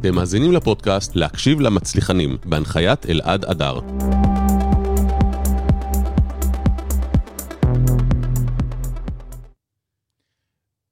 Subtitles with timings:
[0.00, 3.78] אתם מאזינים לפודקאסט להקשיב למצליחנים, בהנחיית אלעד אדר.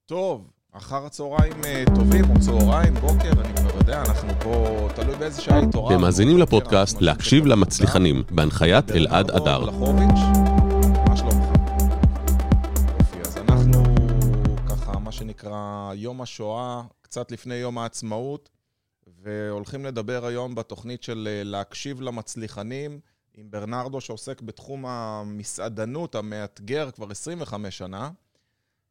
[0.07, 5.43] טוב, אחר הצהריים אה, טובים, או צהריים, בוקר, אני כבר יודע, אנחנו פה, תלוי באיזה
[5.43, 5.95] שעה התעוררנו.
[5.95, 9.61] אתם מאזינים לפודקאסט להקשיב למצליחנים, בהנחיית אלעד אדר.
[15.18, 18.48] שנקרא יום השואה, קצת לפני יום העצמאות,
[19.22, 23.00] והולכים לדבר היום בתוכנית של אה, להקשיב למצליחנים
[23.34, 28.10] עם ברנרדו שעוסק בתחום המסעדנות המאתגר כבר 25 שנה.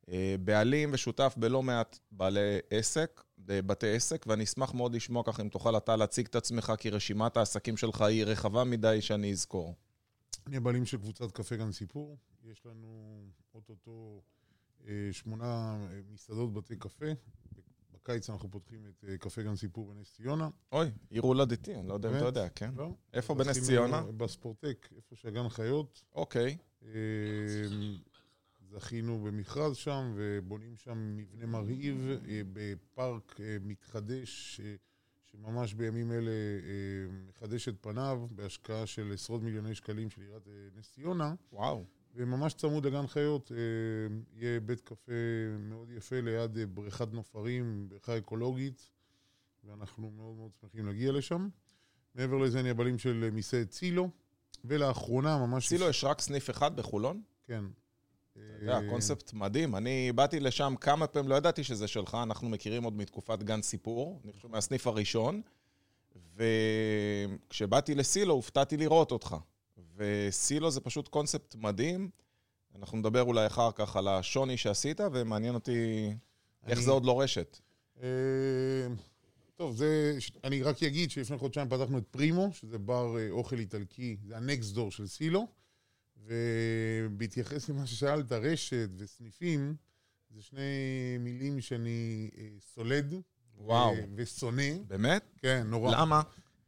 [0.09, 5.41] אה, בעלים ושותף בלא מעט בעלי עסק, אה, בתי עסק, ואני אשמח מאוד לשמוע ככה
[5.41, 9.75] אם תוכל אתה להציג את עצמך, כי רשימת העסקים שלך היא רחבה מדי שאני אזכור.
[10.47, 12.17] אני הבעלים של קבוצת קפה גן סיפור.
[12.43, 13.21] יש לנו
[13.53, 14.21] אוטוטו
[15.11, 15.77] שמונה
[16.13, 17.05] מסעדות בתי קפה.
[18.07, 20.49] בקיץ אנחנו פותחים את אה, קפה גן סיפור בנס ציונה.
[20.71, 22.25] אוי, עיר הולדתי, אני לא יודע אם אתה?
[22.25, 22.71] יודע, כן?
[22.75, 22.93] לא?
[23.13, 24.01] איפה בנס עשינו ציונה?
[24.01, 26.03] בספורטק, איפה שהגן חיות.
[26.15, 26.57] אוקיי.
[26.85, 26.89] אה,
[28.71, 34.75] זכינו במכרז שם, ובונים שם מבנה מרהיב אה, בפארק אה, מתחדש, אה,
[35.31, 40.53] שממש בימים אלה אה, מחדש את פניו, בהשקעה של עשרות מיליוני שקלים של עיריית אה,
[40.75, 41.35] נס ציונה.
[41.51, 41.85] וואו.
[42.17, 43.57] וממש צמוד לגן חיות אה,
[44.35, 45.11] יהיה בית קפה
[45.59, 48.89] מאוד יפה ליד אה, בריכת נופרים, בריכה אקולוגית,
[49.63, 51.49] ואנחנו מאוד מאוד שמחים להגיע לשם.
[52.15, 54.09] מעבר לזה אני הבעלים של אה, מסעדת צילו,
[54.65, 55.67] ולאחרונה ממש...
[55.67, 57.21] סילו יש רק סניף אחד בחולון?
[57.45, 57.65] כן.
[58.31, 59.75] אתה יודע, קונספט מדהים.
[59.75, 64.21] אני באתי לשם כמה פעמים, לא ידעתי שזה שלך, אנחנו מכירים עוד מתקופת גן סיפור,
[64.23, 65.41] אני חושב מהסניף הראשון,
[66.35, 69.35] וכשבאתי לסילו הופתעתי לראות אותך.
[69.97, 72.09] וסילו זה פשוט קונספט מדהים.
[72.75, 76.07] אנחנו נדבר אולי אחר כך על השוני שעשית, ומעניין אותי
[76.67, 77.59] איך אני- זה עוד לא רשת.
[78.01, 78.07] אה,
[79.55, 80.17] טוב, זה...
[80.43, 84.73] אני רק אגיד שלפני חודשיים פתחנו את פרימו, שזה בר אה, אוכל איטלקי, זה הנקסט
[84.73, 85.47] דור של סילו,
[87.09, 89.75] ובהתייחס למה ששאלת, רשת וסניפים,
[90.29, 90.61] זה שני
[91.19, 93.13] מילים שאני אה, סולד.
[93.59, 93.93] וואו.
[94.15, 94.63] ושונא.
[94.87, 95.23] באמת?
[95.37, 95.91] כן, נורא.
[96.01, 96.21] למה?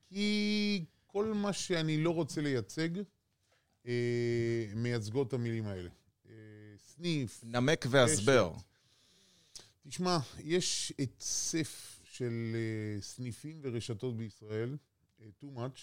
[0.09, 2.89] כי כל מה שאני לא רוצה לייצג,
[4.75, 5.89] מייצגות את המילים האלה.
[6.29, 6.33] אה,
[6.77, 8.53] סניף, נמק והסבר.
[9.87, 14.77] תשמע, יש היצף של uh, סניפים ורשתות בישראל,
[15.19, 15.79] too much,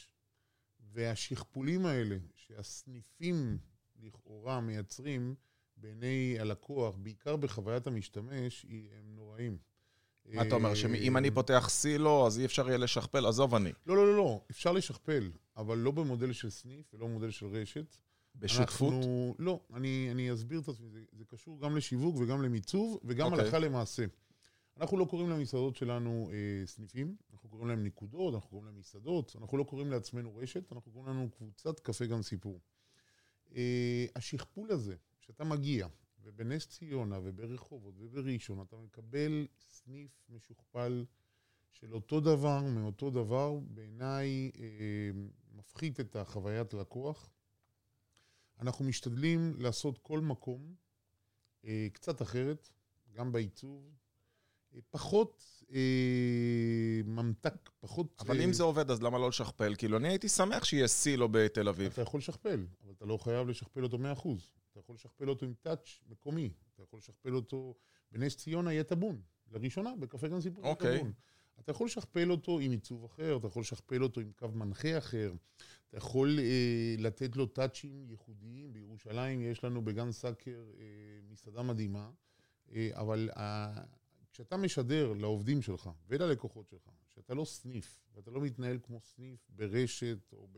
[0.93, 3.59] והשכפולים האלה שהסניפים
[4.03, 5.35] לכאורה מייצרים
[5.77, 8.67] בעיני הלקוח, בעיקר בחוויית המשתמש,
[8.99, 9.59] הם נוראים.
[10.25, 13.27] מה אתה אומר, אה, שאם אני פותח סילו, אז אי אפשר יהיה לשכפל?
[13.27, 13.73] עזוב אני.
[13.87, 17.97] לא, לא, לא, לא, אפשר לשכפל, אבל לא במודל של סניף ולא במודל של רשת.
[18.39, 18.93] בשותפות?
[18.93, 23.33] אנחנו, לא, אני, אני אסביר את עצמי, זה, זה קשור גם לשיווק וגם למיצוב וגם
[23.33, 23.45] אוקיי.
[23.45, 24.05] הלכה למעשה.
[24.77, 29.37] אנחנו לא קוראים למסעדות שלנו אה, סניפים, אנחנו קוראים להם נקודות, אנחנו קוראים להם מסעדות,
[29.41, 32.61] אנחנו לא קוראים לעצמנו רשת, אנחנו קוראים לנו קבוצת קפה גן סיפור.
[33.55, 35.87] אה, השכפול הזה, שאתה מגיע,
[36.23, 41.05] ובנס ציונה וברחובות ובראשון, אתה מקבל סניף משוכפל
[41.73, 45.11] של אותו דבר, מאותו דבר, בעיניי אה,
[45.55, 47.31] מפחית את החוויית לקוח.
[48.61, 50.75] אנחנו משתדלים לעשות כל מקום
[51.65, 52.69] אה, קצת אחרת,
[53.13, 53.97] גם בעיצוב.
[54.75, 58.07] אה, פחות אה, ממתק, פחות...
[58.19, 59.75] אבל אה, אם זה עובד, אז למה לא לשכפל?
[59.79, 61.93] כאילו, אני הייתי שמח שיהיה סילו בתל אביב.
[61.93, 64.01] אתה יכול לשכפל, אבל אתה לא חייב לשכפל אותו 100%.
[64.73, 66.51] אתה יכול לשכפל אותו עם טאץ' מקומי.
[66.75, 67.75] אתה יכול לשכפל אותו...
[68.13, 69.21] בנס ציונה יהיה טאבון.
[69.53, 70.99] לראשונה, בקפה גן סיפור יהיה אוקיי.
[70.99, 71.13] טאבון.
[71.61, 75.33] אתה יכול לשכפל אותו עם עיצוב אחר, אתה יכול לשכפל אותו עם קו מנחה אחר,
[75.89, 78.73] אתה יכול אה, לתת לו טאצ'ים ייחודיים.
[78.73, 80.85] בירושלים יש לנו בגן סאקר אה,
[81.31, 82.11] מסעדה מדהימה,
[82.73, 83.85] אה, אבל אה,
[84.33, 90.33] כשאתה משדר לעובדים שלך וללקוחות שלך, שאתה לא סניף, ואתה לא מתנהל כמו סניף ברשת
[90.33, 90.49] או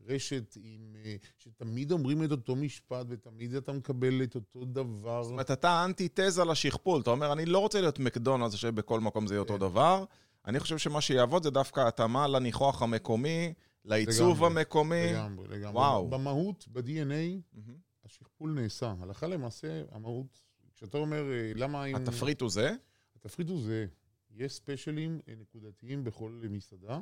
[0.00, 0.96] ברשת עם...
[1.04, 5.22] אה, שתמיד אומרים את אותו משפט ותמיד אתה מקבל את אותו דבר.
[5.22, 7.00] זאת אומרת, אתה אנטי-תזה לשכפול.
[7.00, 9.60] אתה אומר, אני לא רוצה להיות מקדונלדס שבכל מקום זה יהיה אותו כן.
[9.60, 10.04] דבר.
[10.46, 13.52] אני חושב שמה שיעבוד זה דווקא התאמה לניחוח המקומי,
[13.84, 15.12] לעיצוב לגמרי, המקומי.
[15.12, 15.74] לגמרי, לגמרי.
[15.74, 16.08] וואו.
[16.10, 17.76] במהות, ב-DNA, מהמם.
[18.04, 18.94] השכפול נעשה.
[19.00, 20.42] הלכה למעשה, המהות,
[20.74, 21.94] כשאתה אומר אה, למה אם...
[21.94, 22.74] התפריט הוא זה?
[23.16, 23.86] התפריט הוא זה,
[24.30, 26.98] יש ספיישלים אה, נקודתיים בכל מסעדה,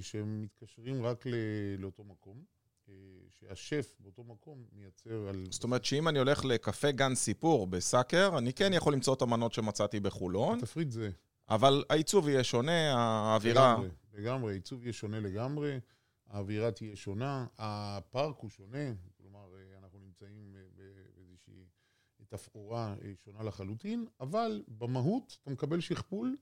[0.00, 1.34] שהם מתקשרים רק ל-
[1.78, 2.44] לאותו מקום,
[2.88, 2.94] אה,
[3.30, 5.46] שהשף באותו מקום מייצר על...
[5.50, 9.52] זאת אומרת שאם אני הולך לקפה גן סיפור בסאקר, אני כן יכול למצוא את המנות
[9.52, 11.10] שמצאתי בחולון, התפריט זה.
[11.48, 13.72] אבל העיצוב יהיה שונה, האווירה...
[13.72, 15.80] לגמרי, לגמרי, העיצוב יהיה שונה לגמרי,
[16.26, 21.64] האווירה תהיה שונה, הפארק הוא שונה, כלומר, אה, אנחנו נמצאים אה, באיזושהי
[22.28, 26.36] תפאורה אה, שונה לחלוטין, אבל במהות אתה מקבל שכפול,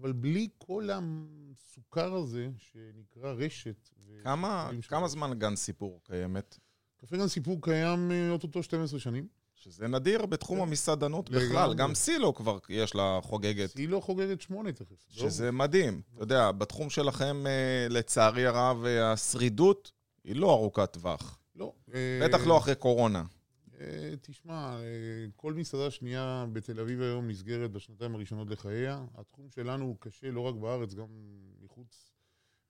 [0.00, 3.88] אבל בלי כל הסוכר הזה שנקרא רשת.
[4.22, 6.58] כמה, כמה זמן גן סיפור קיימת?
[6.96, 9.26] קפה גן סיפור קיים אה, אוטוטו 12 שנים.
[9.54, 10.62] שזה נדיר בתחום כן.
[10.62, 11.30] המסעדנות.
[11.30, 11.74] בכלל.
[11.74, 15.04] גם סילו כבר יש לה חוגגת, סילו חוגגת שמונה תכף.
[15.08, 16.00] שזה מדהים.
[16.14, 19.92] אתה יודע, בתחום שלכם, אה, לצערי הרב, אה, השרידות
[20.24, 21.38] היא לא ארוכת טווח.
[21.56, 21.72] לא.
[22.22, 23.22] בטח לא אחרי קורונה.
[23.80, 29.04] אה, תשמע, אה, כל מסעדה שנייה בתל אביב היום נסגרת בשנתיים הראשונות לחייה.
[29.14, 31.06] התחום שלנו הוא קשה לא רק בארץ, גם
[31.60, 32.12] מחוץ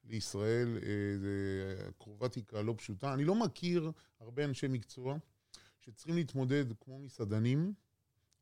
[0.05, 0.78] לישראל.
[0.82, 3.14] אה, זה אקרובטיקה לא פשוטה.
[3.14, 5.16] אני לא מכיר הרבה אנשי מקצוע
[5.81, 7.72] שצריכים להתמודד כמו מסעדנים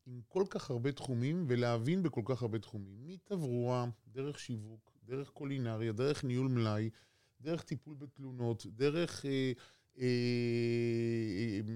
[0.05, 3.07] עם כל כך הרבה תחומים ולהבין בכל כך הרבה תחומים.
[3.07, 6.89] מתברואה, דרך שיווק, דרך קולינריה, דרך ניהול מלאי,
[7.41, 9.25] דרך טיפול בתלונות, דרך...
[9.25, 9.51] אה,
[9.99, 10.03] אה,
[11.67, 11.73] אה,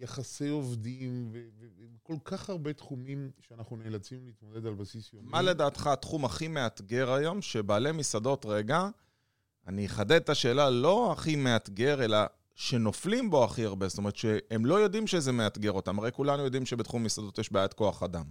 [0.00, 5.28] יחסי עובדים, וכל כך הרבה תחומים שאנחנו נאלצים להתמודד על בסיס יומי.
[5.30, 8.88] מה לדעתך התחום הכי מאתגר היום, שבעלי מסעדות, רגע,
[9.66, 12.18] אני אחדד את השאלה, לא הכי מאתגר, אלא
[12.54, 16.66] שנופלים בו הכי הרבה, זאת אומרת שהם לא יודעים שזה מאתגר אותם, הרי כולנו יודעים
[16.66, 18.24] שבתחום מסעדות יש בעיית כוח אדם.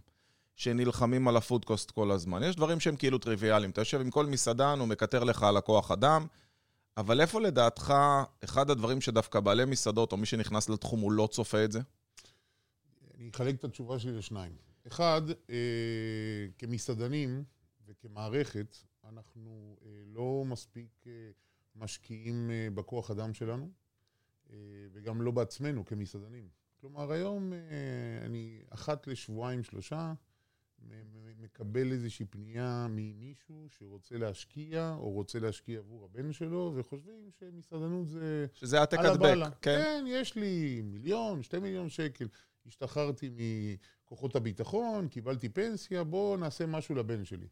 [0.56, 2.44] שנלחמים על הפודקוסט כל הזמן.
[2.44, 3.72] יש דברים שהם כאילו טריוויאליים.
[3.72, 6.28] אתה יושב עם כל מסעדן, הוא מקטר לך על הכוח אדם,
[6.98, 7.94] אבל איפה לדעתך
[8.44, 11.80] אחד הדברים שדווקא בעלי מסעדות, או מי שנכנס לתחום, הוא לא צופה את זה?
[13.16, 14.56] אני אחלק את התשובה שלי לשניים.
[14.88, 15.56] אחד, אה,
[16.58, 17.44] כמסעדנים
[17.88, 18.78] וכמערכת,
[19.10, 21.12] אנחנו אה, לא מספיק אה,
[21.76, 23.70] משקיעים אה, בכוח אדם שלנו,
[24.50, 24.56] אה,
[24.92, 26.48] וגם לא בעצמנו כמסעדנים.
[26.82, 27.58] כלומר, היום אה,
[28.26, 30.14] אני אחת לשבועיים, שלושה,
[31.40, 38.46] מקבל איזושהי פנייה ממישהו שרוצה להשקיע, או רוצה להשקיע עבור הבן שלו, וחושבים שמסעדנות זה...
[38.54, 39.36] שזה העתק הדבק.
[39.62, 39.78] כן?
[39.78, 42.28] כן, יש לי מיליון, שתי מיליון שקל.
[42.66, 43.30] השתחררתי
[44.06, 47.48] מכוחות הביטחון, קיבלתי פנסיה, בואו נעשה משהו לבן שלי.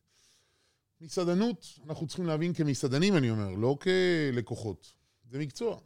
[1.01, 4.94] מסעדנות, אנחנו צריכים להבין כמסעדנים, אני אומר, לא כלקוחות.
[5.30, 5.80] זה מקצוע.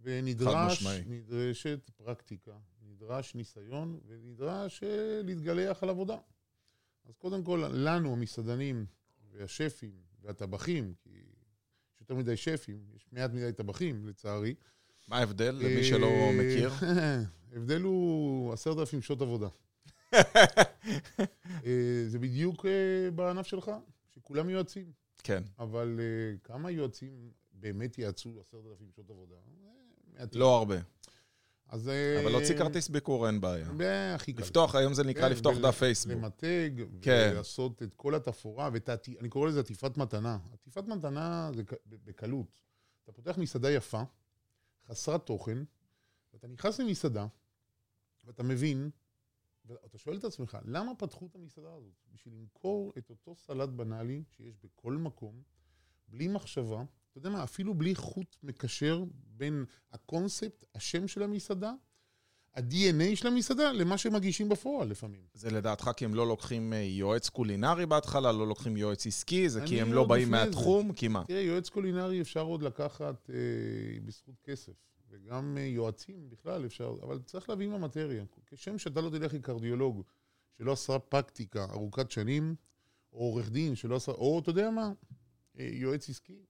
[0.00, 0.86] ונדרש.
[1.06, 2.52] נדרשת פרקטיקה,
[2.82, 6.16] נדרש ניסיון, ונדרש אה, להתגלח על עבודה.
[7.04, 8.86] אז קודם כל, לנו, המסעדנים
[9.32, 9.92] והשפים
[10.22, 11.10] והטבחים, כי
[11.90, 14.54] יש יותר מדי שפים, יש מעט מדי טבחים, לצערי.
[15.08, 16.70] מה ההבדל, למי שלא אה, מכיר?
[17.52, 19.48] ההבדל הוא עשרת אלפים שעות עבודה.
[21.66, 23.70] אה, זה בדיוק אה, בענף שלך,
[24.14, 24.92] שכולם יועצים.
[25.18, 25.42] כן.
[25.58, 26.00] אבל
[26.42, 29.36] כמה יועצים באמת יעצו עשרת אלפים שעות עבודה?
[30.32, 30.76] לא הרבה.
[31.74, 31.88] אז...
[31.88, 33.66] אה, אבל להוציא כרטיס ביקור אין בעיה.
[34.14, 34.42] הכי קל.
[34.42, 36.16] לפתוח, היום זה נקרא כן, לפתוח דף פייסבוק.
[36.16, 36.70] למתג,
[37.02, 37.30] כן.
[37.32, 40.38] ולעשות את כל התפאורה, ואני קורא לזה עטיפת מתנה.
[40.52, 41.62] עטיפת מתנה זה
[42.04, 42.60] בקלות.
[43.04, 44.02] אתה פותח מסעדה יפה,
[44.86, 45.58] חסרת תוכן,
[46.32, 47.26] ואתה נכנס למסעדה,
[48.24, 48.90] ואתה מבין,
[49.64, 51.92] ואתה שואל את עצמך, למה פתחו את המסעדה הזאת?
[52.12, 55.42] בשביל למכור את אותו סלט בנאלי שיש בכל מקום,
[56.08, 61.72] בלי מחשבה, אתה יודע מה, אפילו בלי חוט מקשר בין הקונספט, השם של המסעדה,
[62.54, 65.20] ה-DNA של המסעדה, למה שמגישים בפועל לפעמים.
[65.34, 69.60] זה לדעתך כי הם לא לוקחים אה, יועץ קולינרי בהתחלה, לא לוקחים יועץ עסקי, זה
[69.66, 70.44] כי הם לא באים לפני זה.
[70.44, 70.92] מהתחום?
[70.92, 71.24] כי מה?
[71.26, 73.34] תראה, יועץ קולינרי אפשר עוד לקחת אה,
[74.04, 74.72] בזכות כסף,
[75.10, 78.24] וגם אה, יועצים בכלל אפשר, אבל צריך להבין במטריה.
[78.46, 80.02] כשם שאתה לא תלך לקרדיולוג
[80.58, 82.54] שלא עשה פרקטיקה ארוכת שנים,
[83.12, 84.92] או עורך דין שלא עשה, או אתה יודע מה,
[85.58, 86.44] אה, יועץ עסקי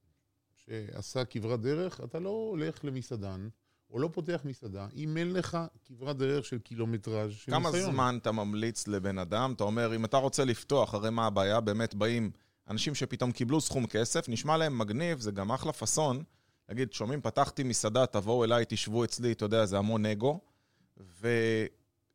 [0.69, 3.49] שעשה כברת דרך, אתה לא הולך למסעדן,
[3.91, 7.93] או לא פותח מסעדה, אם אין לך כברת דרך של קילומטראז' של כמה ניסיון.
[7.93, 9.53] זמן אתה ממליץ לבן אדם?
[9.57, 11.61] אתה אומר, אם אתה רוצה לפתוח, הרי מה הבעיה?
[11.61, 12.31] באמת באים
[12.69, 16.23] אנשים שפתאום קיבלו סכום כסף, נשמע להם מגניב, זה גם אחלה פאסון.
[16.69, 20.41] להגיד, שומעים, פתחתי מסעדה, תבואו אליי, תשבו אצלי, אתה יודע, זה המון אגו.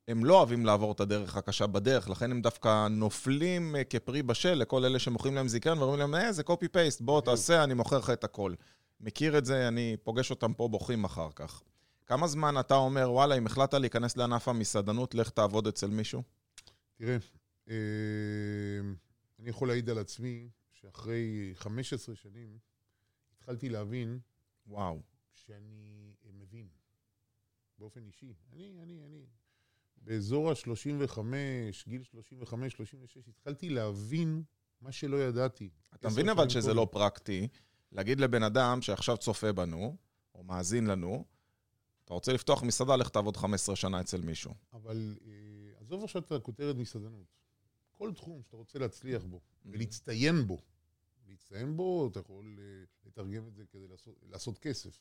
[0.10, 4.54] והם לא אוהבים לעבור את הדרך הקשה בדרך, לכן הם דווקא נופלים אה, כפרי בשל
[4.54, 7.22] לכל אלה שמוכרים להם זיכיון, ואומרים להם, אה, זה קופי פייסט, בוא.
[7.22, 8.54] תעשה, אני מוכר לך את הכל.
[9.00, 11.64] מכיר את זה, אני פוגש אותם פה בוכים אחר כך.
[12.06, 16.24] כמה זמן אתה אומר, וואלה, אם החלטת להיכנס לענף המסעדנות, לך תעבוד אצל מישהו?
[16.96, 17.18] תראה,
[17.70, 17.76] אה,
[19.40, 22.58] אני יכול להעיד על עצמי שאחרי 15 שנים
[23.34, 24.20] התחלתי להבין
[24.68, 25.02] וואו.
[25.34, 26.68] שאני מבין,
[27.78, 28.34] באופן אישי.
[28.54, 29.26] אני, אני, אני.
[30.02, 31.20] באזור ה-35,
[31.88, 34.44] גיל 35, 36, התחלתי להבין
[34.82, 35.70] מה שלא ידעתי.
[35.94, 36.74] אתה מבין אבל שזה.
[36.74, 37.48] לא פרקטי,
[37.92, 39.96] להגיד לבן אדם שעכשיו צופה בנו,
[40.36, 41.26] או מאזין לנו,
[42.06, 44.54] אתה רוצה לפתוח מסעדה, לך תעבוד 15 שנה אצל מישהו.
[44.74, 45.32] אבל אה,
[45.80, 47.28] עזוב עכשיו את הכותרת מסעדנות.
[47.92, 50.58] כל תחום שאתה רוצה להצליח בו ולהצטיין בו,
[51.28, 55.00] להצטיין בו, אתה יכול אה, לתרגם את זה כדי לעשות, לעשות כסף.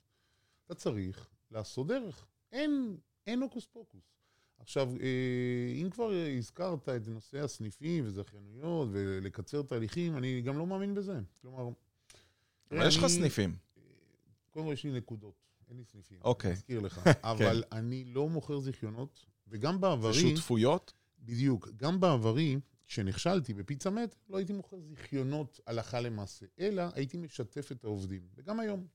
[0.67, 2.26] אתה צריך לעשות דרך.
[2.52, 4.18] אין, אין הוקוס פוקוס.
[4.59, 10.95] עכשיו, אה, אם כבר הזכרת את נושא הסניפים וזכיינויות ולקצר תהליכים, אני גם לא מאמין
[10.95, 11.21] בזה.
[11.43, 11.69] כלומר...
[12.71, 13.57] אבל יש לך סניפים.
[14.50, 15.35] קודם כל יש לי נקודות,
[15.69, 16.19] אין לי סניפים.
[16.25, 16.50] אוקיי.
[16.50, 17.00] אני מזכיר לך.
[17.23, 20.15] אבל אני לא מוכר זיכיונות, וגם זה בעברי...
[20.15, 20.93] שותפויות?
[21.19, 21.69] בדיוק.
[21.77, 27.85] גם בעברי, כשנכשלתי בפיצה מט, לא הייתי מוכר זיכיונות הלכה למעשה, אלא הייתי משתף את
[27.85, 28.23] העובדים.
[28.35, 28.87] וגם היום.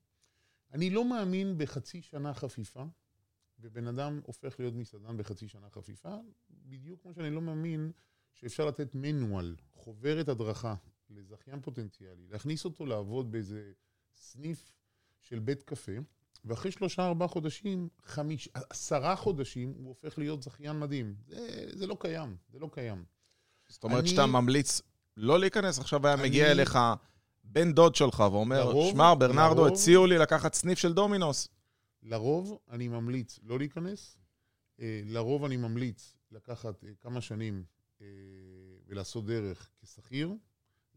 [0.74, 2.84] אני לא מאמין בחצי שנה חפיפה,
[3.64, 6.16] ובן אדם הופך להיות מסעדן בחצי שנה חפיפה,
[6.50, 7.92] בדיוק כמו שאני לא מאמין
[8.34, 10.76] שאפשר לתת מנואל, חוברת הדרכה,
[11.10, 13.72] לזכיין פוטנציאלי, להכניס אותו לעבוד באיזה
[14.16, 14.72] סניף
[15.22, 15.92] של בית קפה,
[16.46, 21.16] ואחרי שלושה, ארבעה חודשים, חמיש, עשרה חודשים, הוא הופך להיות זכיין מדהים.
[21.28, 23.04] זה, זה לא קיים, זה לא קיים.
[23.68, 24.82] זאת אומרת אני- שאתה ממליץ
[25.18, 26.80] לא להיכנס, עכשיו היה אני- מגיע אליך
[27.44, 31.48] בן דוד שלך ואומר, שמע, ברנרדו, הציעו לי לקחת סניף של דומינוס.
[32.04, 34.18] לרוב אני ממליץ לא להיכנס,
[34.80, 37.64] אה, לרוב אני ממליץ לקחת אה, כמה שנים
[38.02, 38.08] אה,
[38.88, 40.34] ולעשות דרך כשכיר,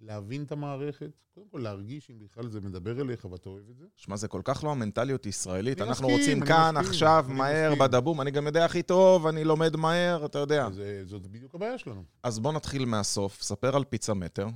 [0.00, 3.84] להבין את המערכת, קודם כל להרגיש אם בכלל זה מדבר אליך ואתה אוהב את זה.
[3.96, 5.80] שמע, זה כל כך לא המנטליות הישראלית.
[5.80, 7.88] אנחנו מסכים, רוצים כאן, מסכים, עכשיו, מהר, מסכים.
[7.88, 8.20] בדבום.
[8.20, 10.70] אני גם יודע הכי טוב, אני לומד מהר, אתה יודע.
[10.70, 12.04] זה, זאת בדיוק הבעיה שלנו.
[12.22, 13.42] אז בוא נתחיל מהסוף.
[13.42, 14.46] ספר על פיצה מטר.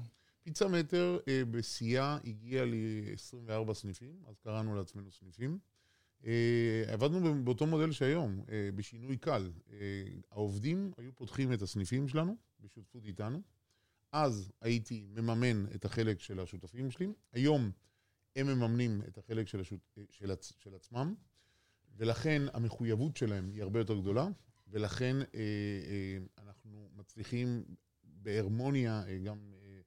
[0.43, 5.59] פיצה מטר אה, בשיאה הגיע ל-24 סניפים, אז קראנו לעצמנו סניפים.
[6.27, 9.51] אה, עבדנו באותו מודל שהיום, אה, בשינוי קל.
[9.71, 9.77] אה,
[10.31, 13.43] העובדים היו פותחים את הסניפים שלנו, בשותפות איתנו.
[14.13, 17.13] אז הייתי מממן את החלק של השותפים שלי.
[17.33, 17.71] היום
[18.37, 19.99] הם מממנים את החלק של, השות...
[20.11, 20.53] של, עצ...
[20.59, 21.15] של עצמם,
[21.97, 24.29] ולכן המחויבות שלהם היא הרבה יותר גדולה,
[24.69, 27.65] ולכן אה, אה, אנחנו מצליחים
[28.03, 29.81] בהרמוניה אה, גם אה,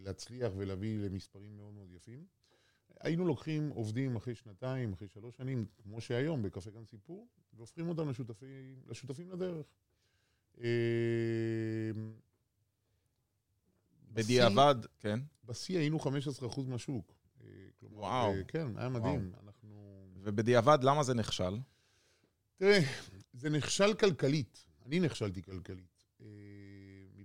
[0.00, 2.26] להצליח ולהביא למספרים מאוד מאוד יפים.
[3.02, 8.08] היינו לוקחים עובדים אחרי שנתיים, אחרי שלוש שנים, כמו שהיום בקפה כאן סיפור, והופכים אותם
[8.10, 9.66] לשותפי, לשותפים לדרך.
[10.60, 11.90] אה,
[14.12, 15.20] בדיעבד, כן.
[15.44, 17.14] בשיא היינו 15% מהשוק.
[17.40, 17.46] אה,
[17.80, 18.32] כלומר, וואו.
[18.32, 19.32] אה, כן, היה מדהים.
[19.44, 19.68] אנחנו...
[20.14, 21.58] ובדיעבד, למה זה נכשל?
[22.56, 22.80] תראה,
[23.32, 24.66] זה נכשל כלכלית.
[24.86, 25.91] אני נכשלתי כלכלית.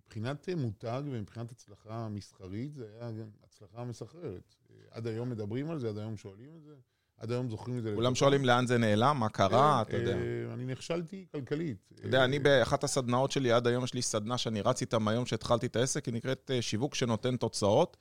[0.07, 3.11] מבחינת אה, מותג ומבחינת הצלחה מסחרית, זה היה
[3.43, 4.55] הצלחה מסחררת.
[4.69, 6.73] אה, עד היום מדברים על זה, עד היום שואלים את זה,
[7.17, 7.91] עד היום זוכרים את זה.
[7.95, 8.15] כולם.
[8.15, 10.17] שואלים לאן זה נעלם, מה קרה, כן, אתה יודע.
[10.17, 11.89] אה, אני נכשלתי כלכלית.
[11.95, 15.25] אתה יודע, אני באחת הסדנאות שלי, עד היום יש לי סדנה שאני רץ איתה מהיום
[15.25, 17.97] שהתחלתי את העסק, היא נקראת שיווק שנותן תוצאות,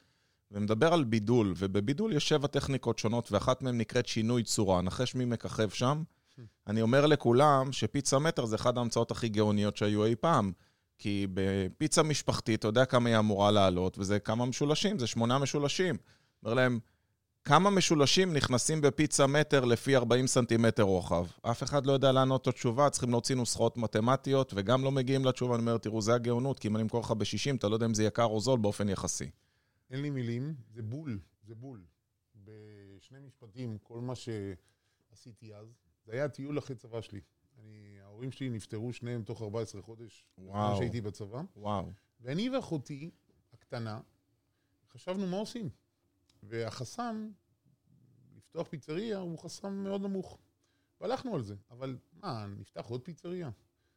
[0.51, 4.83] ומדבר על בידול, ובבידול יש שבע טכניקות שונות, ואחת מהן נקראת שינוי צורה.
[4.83, 6.03] נחש מי מככב שם.
[6.67, 10.53] אני אומר לכולם שפיצה מטר זה אחת ההמצאות הכי גאוניות שהיו אי פעם.
[10.99, 15.97] כי בפיצה משפחתית, אתה יודע כמה היא אמורה לעלות, וזה כמה משולשים, זה שמונה משולשים.
[16.43, 16.79] אומר להם,
[17.45, 21.27] כמה משולשים נכנסים בפיצה מטר לפי 40 סנטימטר רוחב?
[21.43, 25.55] אף אחד לא יודע לענות את התשובה, צריכים להוציא נוסחאות מתמטיות, וגם לא מגיעים לתשובה.
[25.55, 27.95] אני אומר, תראו, זה הגאונות, כי אם אני אמכור לך ב-60, אתה לא יודע אם
[27.95, 29.31] זה יקר או זול באופן יחסי.
[29.91, 31.85] אין לי מילים, זה בול, זה בול.
[32.45, 35.67] בשני משפטים, כל מה שעשיתי אז,
[36.07, 37.21] זה היה טיול אחרי צבא שלי.
[37.59, 40.65] אני, ההורים שלי נפטרו שניהם תוך 14 חודש, וואו.
[40.65, 41.93] בזמן שהייתי בצבא, וואו.
[42.21, 43.11] ואני ואחותי
[43.53, 44.01] הקטנה
[44.93, 45.69] חשבנו מה עושים.
[46.43, 47.31] והחסם,
[48.37, 50.39] לפתוח פיצריה, הוא חסם מאוד נמוך.
[51.01, 53.51] והלכנו על זה, אבל מה, נפתח עוד פיצריה?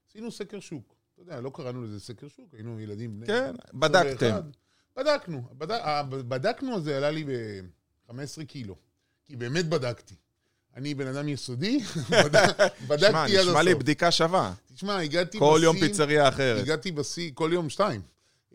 [0.08, 0.96] עשינו סקר שוק.
[1.14, 3.28] אתה יודע, לא קראנו לזה סקר שוק, היינו ילדים בני...
[3.28, 3.74] כן, 21.
[3.74, 4.50] בדקתם.
[4.96, 5.42] בדקנו.
[5.58, 5.72] בד...
[5.72, 8.76] הבדקנו הזה עלה לי ב-15 קילו.
[9.26, 10.16] כי באמת בדקתי.
[10.76, 11.80] אני בן אדם יסודי,
[12.12, 12.36] בד-
[12.88, 13.48] בדקתי שמע, עד הסוף.
[13.50, 14.54] נשמע לי בדיקה שווה.
[14.76, 16.62] תשמע, הגעתי כל יום בשיא- פיצריה אחרת.
[16.64, 18.02] הגעתי בשיא, כל יום שתיים.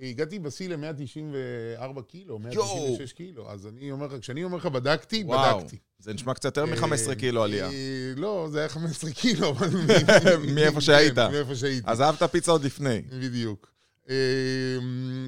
[0.01, 3.51] הגעתי בשיא ל-194 קילו, 196 קילו.
[3.51, 5.59] אז אני אומר לך, כשאני אומר לך בדקתי, וואו.
[5.61, 5.77] בדקתי.
[5.99, 7.67] זה נשמע קצת יותר מ-15 אה, קילו עלייה.
[7.71, 7.73] אה,
[8.17, 9.69] לא, זה היה 15 קילו, אבל...
[10.55, 11.15] מאיפה שהיית.
[11.15, 11.87] כן, מאיפה שהייתי.
[11.91, 13.03] אז אהבת פיצה עוד לפני.
[13.21, 13.73] בדיוק.
[14.09, 14.15] אה,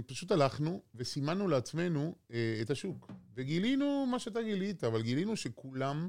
[0.06, 2.14] פשוט הלכנו וסימנו לעצמנו
[2.62, 3.10] את השוק.
[3.36, 6.08] וגילינו מה שאתה גילית, אבל גילינו שכולם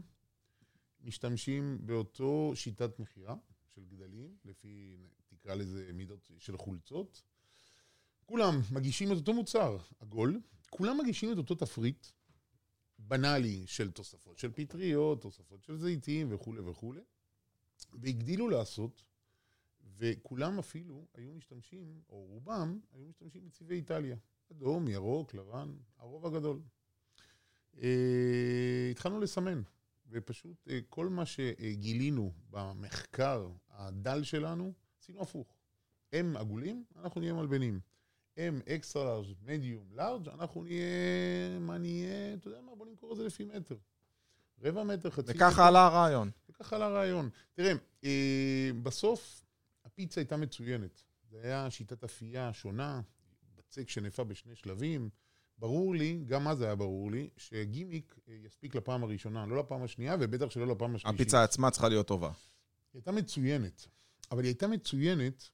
[1.08, 3.36] משתמשים באותו שיטת מכירה
[3.76, 4.98] של גדלים, לפי,
[5.28, 7.24] תקרא לזה מידות של חולצות.
[8.26, 12.08] כולם מגישים את אותו מוצר עגול, כולם מגישים את אותו תפריט
[13.00, 17.02] בנאלי של תוספות של פטריות, תוספות של זיתים וכולי וכולי,
[17.94, 19.04] והגדילו לעשות
[19.98, 24.18] וכולם אפילו היו משתמשים, או רובם, היו משתמשים בצבעי איטליה.
[24.52, 26.62] אדום, ירוק, לבן, הרוב הגדול.
[27.82, 29.62] אה, התחלנו לסמן,
[30.10, 35.58] ופשוט אה, כל מה שגילינו במחקר הדל שלנו, עשינו הפוך.
[36.14, 37.80] הם עגולים, אנחנו נהיה מלבנים.
[38.38, 43.18] הם אקסטרה לארג', מדיום, לארג', אנחנו נהיה, מה נהיה, אתה יודע מה, בוא נמכור את
[43.18, 43.76] זה לפי מטר.
[44.62, 45.48] רבע מטר, חצי מטר.
[45.48, 46.32] וככה עלה הרעיון.
[46.50, 47.30] וככה עלה הרעיון.
[47.54, 47.74] תראה,
[48.04, 49.46] אה, בסוף
[49.86, 51.04] הפיצה הייתה מצוינת.
[51.30, 53.02] זה היה שיטת אפייה שונה,
[53.56, 55.10] בצק שנפה בשני שלבים.
[55.60, 60.16] ברור לי, גם אז היה ברור לי, שגימיק אה, יספיק לפעם הראשונה, לא לפעם השנייה,
[60.20, 61.22] ובטח שלא לפעם השלישית.
[61.22, 62.28] הפיצה עצמה צריכה להיות טובה.
[62.28, 62.34] היא
[62.94, 63.88] הייתה מצוינת,
[64.32, 65.50] אבל היא הייתה מצוינת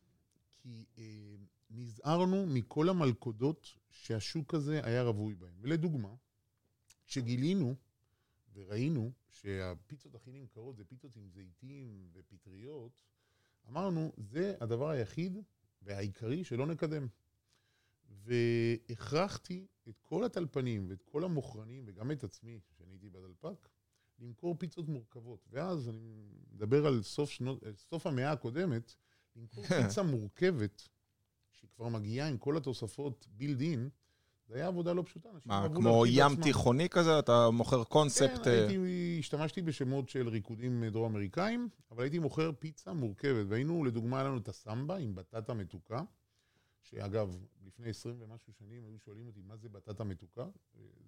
[0.57, 1.03] כי אה,
[1.69, 5.53] נזהרנו מכל המלכודות שהשוק הזה היה רווי בהן.
[5.61, 6.13] ולדוגמה,
[7.07, 7.75] כשגילינו
[8.53, 13.01] וראינו שהפיצות הכי נמכרות זה פיצות עם זיתים ופטריות,
[13.69, 15.37] אמרנו, זה הדבר היחיד
[15.81, 17.07] והעיקרי שלא נקדם.
[18.25, 23.69] והכרחתי את כל הטלפנים ואת כל המוכרנים, וגם את עצמי, שאני הייתי בדלפק,
[24.19, 25.47] למכור פיצות מורכבות.
[25.49, 28.95] ואז אני מדבר על סוף, שנות, סוף המאה הקודמת,
[29.35, 30.89] למכור פיצה מורכבת,
[31.51, 33.89] שכבר מגיעה עם כל התוספות בילד אין,
[34.47, 35.29] זה היה עבודה לא פשוטה.
[35.45, 36.43] מה, כמו ים בעצמם.
[36.43, 37.19] תיכוני כזה?
[37.19, 38.43] אתה מוכר קונספט...
[38.43, 43.45] כן, אה, הייתי, השתמשתי בשמות של ריקודים דרום-אמריקאים, אבל הייתי מוכר פיצה מורכבת.
[43.47, 46.01] והיינו, לדוגמה, היה לנו את הסמבה עם בטטה מתוקה,
[46.83, 50.45] שאגב, לפני 20 ומשהו שנים היו שואלים אותי מה זה בטטה מתוקה,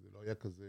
[0.02, 0.66] זה לא היה כזה...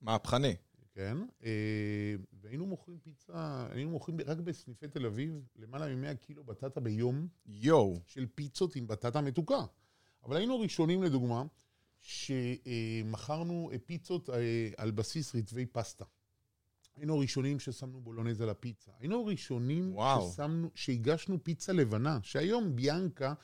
[0.00, 0.56] מהפכני.
[0.92, 6.80] כן, אה, והיינו מוכרים פיצה, היינו מוכרים רק בסניפי תל אביב למעלה מ-100 קילו בטטה
[6.80, 8.00] ביום יואו.
[8.06, 9.64] של פיצות עם בטטה מתוקה.
[10.24, 11.44] אבל היינו ראשונים, לדוגמה,
[12.00, 16.04] שמכרנו אה, פיצות אה, על בסיס רטבי פסטה.
[16.96, 18.92] היינו הראשונים ששמנו בולונז על הפיצה.
[18.98, 20.30] היינו הראשונים וואו.
[20.30, 23.34] ששמנו, שהגשנו פיצה לבנה, שהיום ביאנקה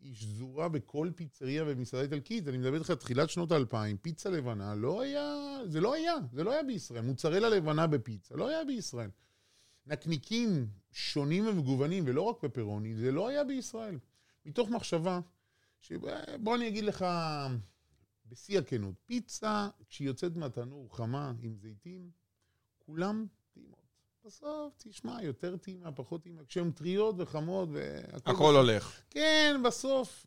[0.00, 2.48] היא שזורה בכל פיצריה ומסעדה איטלקית.
[2.48, 5.34] אני מדבר איתך תחילת שנות האלפיים, פיצה לבנה לא היה,
[5.66, 7.02] זה לא היה, זה לא היה בישראל.
[7.02, 9.10] מוצרלה לבנה בפיצה, לא היה בישראל.
[9.86, 13.98] נקניקים שונים ומגוונים, ולא רק פפרוני, זה לא היה בישראל.
[14.46, 15.20] מתוך מחשבה,
[15.80, 17.06] שבוא אני אגיד לך
[18.26, 22.10] בשיא הכנות, פיצה, כשהיא יוצאת מהתנור חמה עם זיתים,
[22.78, 23.26] כולם.
[24.28, 28.30] בסוף, תשמע, יותר טעימה, פחות טעימה, כשהן טריות וחמות והכל...
[28.30, 29.00] הכל הולך.
[29.10, 30.26] כן, בסוף,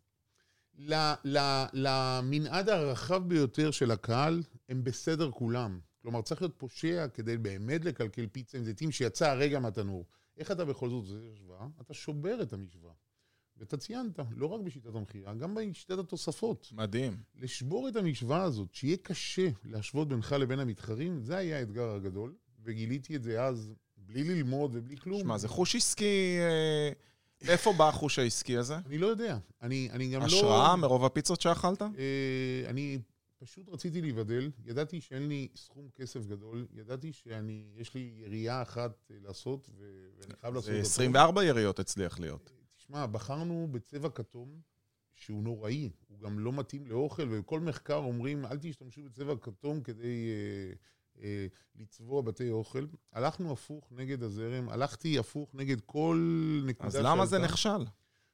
[1.74, 5.80] למנעד הרחב ביותר של הקהל, הם בסדר כולם.
[6.02, 10.06] כלומר, צריך להיות פושע כדי באמת לקלקל פיצה עם זיתים שיצא הרגע מהתנור.
[10.38, 11.68] איך אתה בכל זאת עושה השוואה?
[11.82, 12.94] אתה שובר את המשוואה.
[13.58, 16.70] ואתה ציינת, לא רק בשיטת המכירה, גם בשיטת התוספות.
[16.72, 17.18] מדהים.
[17.36, 23.16] לשבור את המשוואה הזאת, שיהיה קשה להשוות בינך לבין המתחרים, זה היה האתגר הגדול, וגיליתי
[23.16, 23.74] את זה אז
[24.06, 25.22] בלי ללמוד ובלי כלום.
[25.22, 26.38] שמע, זה חוש עסקי...
[26.40, 26.92] אה,
[27.48, 28.76] מאיפה בא החוש העסקי הזה?
[28.86, 29.38] אני לא יודע.
[29.62, 30.26] אני, אני גם לא...
[30.26, 31.82] השראה מרוב הפיצות שאכלת?
[31.82, 33.00] אה, אני
[33.38, 39.12] פשוט רציתי להיבדל, ידעתי שאין לי סכום כסף גדול, ידעתי שאני, יש לי ירייה אחת
[39.12, 40.88] אה, לעשות, ו- ואני חייב לעשות זה אותה.
[40.88, 42.52] 24 יריות הצליח להיות.
[42.78, 44.60] תשמע, בחרנו בצבע כתום,
[45.14, 50.30] שהוא נוראי, הוא גם לא מתאים לאוכל, ובכל מחקר אומרים, אל תשתמשו בצבע כתום כדי
[50.30, 50.74] אה,
[51.76, 52.86] לצבוע בתי אוכל.
[53.14, 57.40] הלכנו הפוך נגד הזרם, הלכתי הפוך נגד כל נקודה אז למה זה.
[57.40, 57.86] נכשל?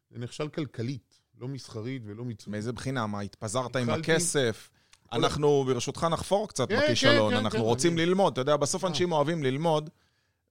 [0.10, 2.48] זה נכשל כלכלית, לא מסחרית ולא מצוות.
[2.48, 3.08] מאיזה בחינה?
[3.08, 4.70] מה, התפזרת עם הכסף?
[5.12, 7.34] אנחנו, ברשותך, נחפור קצת כן, בכישלון.
[7.34, 8.34] כן, כן, אנחנו רוצים ללמוד.
[8.34, 8.90] אתה יודע, בסוף אה.
[8.90, 9.90] אנשים אוהבים ללמוד.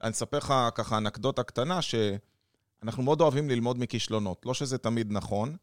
[0.03, 4.47] אני אספר לך ככה אנקדוטה קטנה, שאנחנו מאוד אוהבים ללמוד מכישלונות.
[4.47, 5.57] לא שזה תמיד נכון.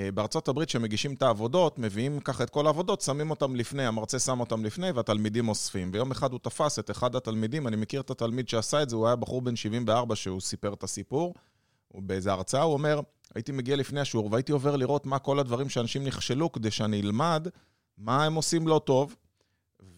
[0.00, 4.18] אה, בארצות הברית, כשמגישים את העבודות, מביאים ככה את כל העבודות, שמים אותם לפני, המרצה
[4.18, 5.90] שם אותם לפני, והתלמידים אוספים.
[5.94, 9.06] ויום אחד הוא תפס את אחד התלמידים, אני מכיר את התלמיד שעשה את זה, הוא
[9.06, 11.34] היה בחור בן 74 שהוא סיפר את הסיפור.
[11.88, 13.00] הוא באיזה הרצאה, הוא אומר,
[13.34, 17.48] הייתי מגיע לפני השיעור והייתי עובר לראות מה כל הדברים שאנשים נכשלו, כדי שאני אלמד
[17.98, 19.16] מה הם עושים לא טוב.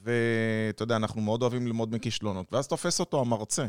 [0.03, 2.53] ואתה יודע, אנחנו מאוד אוהבים ללמוד מכישלונות.
[2.53, 3.67] ואז תופס אותו המרצה.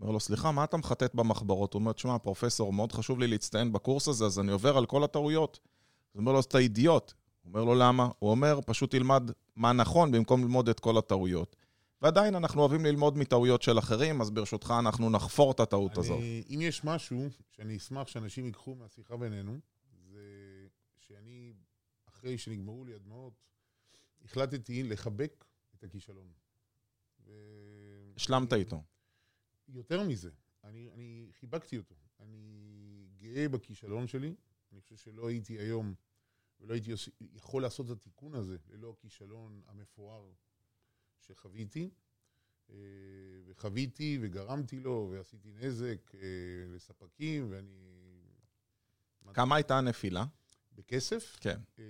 [0.00, 1.74] אומר לו, סליחה, מה אתה מחטט במחברות?
[1.74, 5.04] הוא אומר, תשמע, פרופסור, מאוד חשוב לי להצטיין בקורס הזה, אז אני עובר על כל
[5.04, 5.60] הטעויות.
[6.12, 7.12] הוא אומר לו, אז אתה אידיוט.
[7.42, 8.08] הוא אומר לו, למה?
[8.18, 11.56] הוא אומר, פשוט תלמד מה נכון במקום ללמוד את כל הטעויות.
[12.02, 16.18] ועדיין אנחנו אוהבים ללמוד מטעויות של אחרים, אז ברשותך אנחנו נחפור את הטעות הזאת.
[16.18, 19.58] אני, אם יש משהו שאני אשמח שאנשים ייקחו מהשיחה בינינו,
[20.12, 20.22] זה
[20.98, 21.52] שאני,
[22.08, 23.32] אחרי שנגמרו לי הדמעות,
[24.24, 26.28] החלטתי לחבק את הכישלון.
[27.26, 27.32] ו...
[28.16, 28.82] השלמת איתו.
[29.72, 30.30] יותר מזה,
[30.64, 31.94] אני, אני חיבקתי אותו.
[32.20, 34.34] אני גאה בכישלון שלי.
[34.72, 35.94] אני חושב שלא הייתי היום
[36.60, 36.90] ולא הייתי
[37.32, 40.32] יכול לעשות את התיקון הזה ללא הכישלון המפואר
[41.20, 41.90] שחוויתי.
[42.70, 42.76] אה,
[43.46, 46.20] וחוויתי וגרמתי לו ועשיתי נזק אה,
[46.68, 47.90] לספקים ואני...
[49.34, 50.24] כמה הייתה הנפילה?
[50.72, 51.36] בכסף?
[51.40, 51.60] כן.
[51.78, 51.84] אה,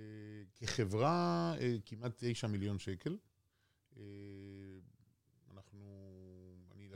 [0.55, 3.17] כחברה, כמעט תשע מיליון שקל.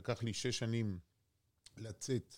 [0.08, 0.98] אה, לקח לי שש שנים
[1.76, 2.34] לצאת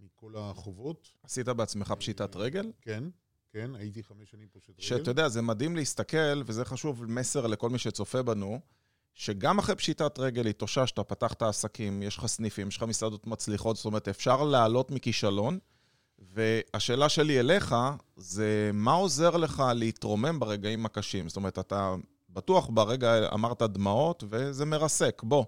[0.00, 1.08] מכל החובות.
[1.22, 2.72] עשית בעצמך פשיטת רגל?
[2.82, 3.04] כן,
[3.52, 4.82] כן, הייתי חמש שנים פושט רגל.
[4.82, 8.60] שאתה יודע, זה מדהים להסתכל, וזה חשוב, מסר לכל מי שצופה בנו,
[9.14, 13.84] שגם אחרי פשיטת רגל התאוששת, פתחת עסקים, יש לך סניפים, יש לך מסעדות מצליחות, זאת
[13.84, 15.58] אומרת, אפשר לעלות מכישלון,
[16.18, 17.74] והשאלה שלי אליך,
[18.16, 21.28] זה מה עוזר לך להתרומם ברגעים הקשים?
[21.28, 21.94] זאת אומרת, אתה
[22.30, 25.22] בטוח ברגע אמרת דמעות, וזה מרסק.
[25.22, 25.44] בוא,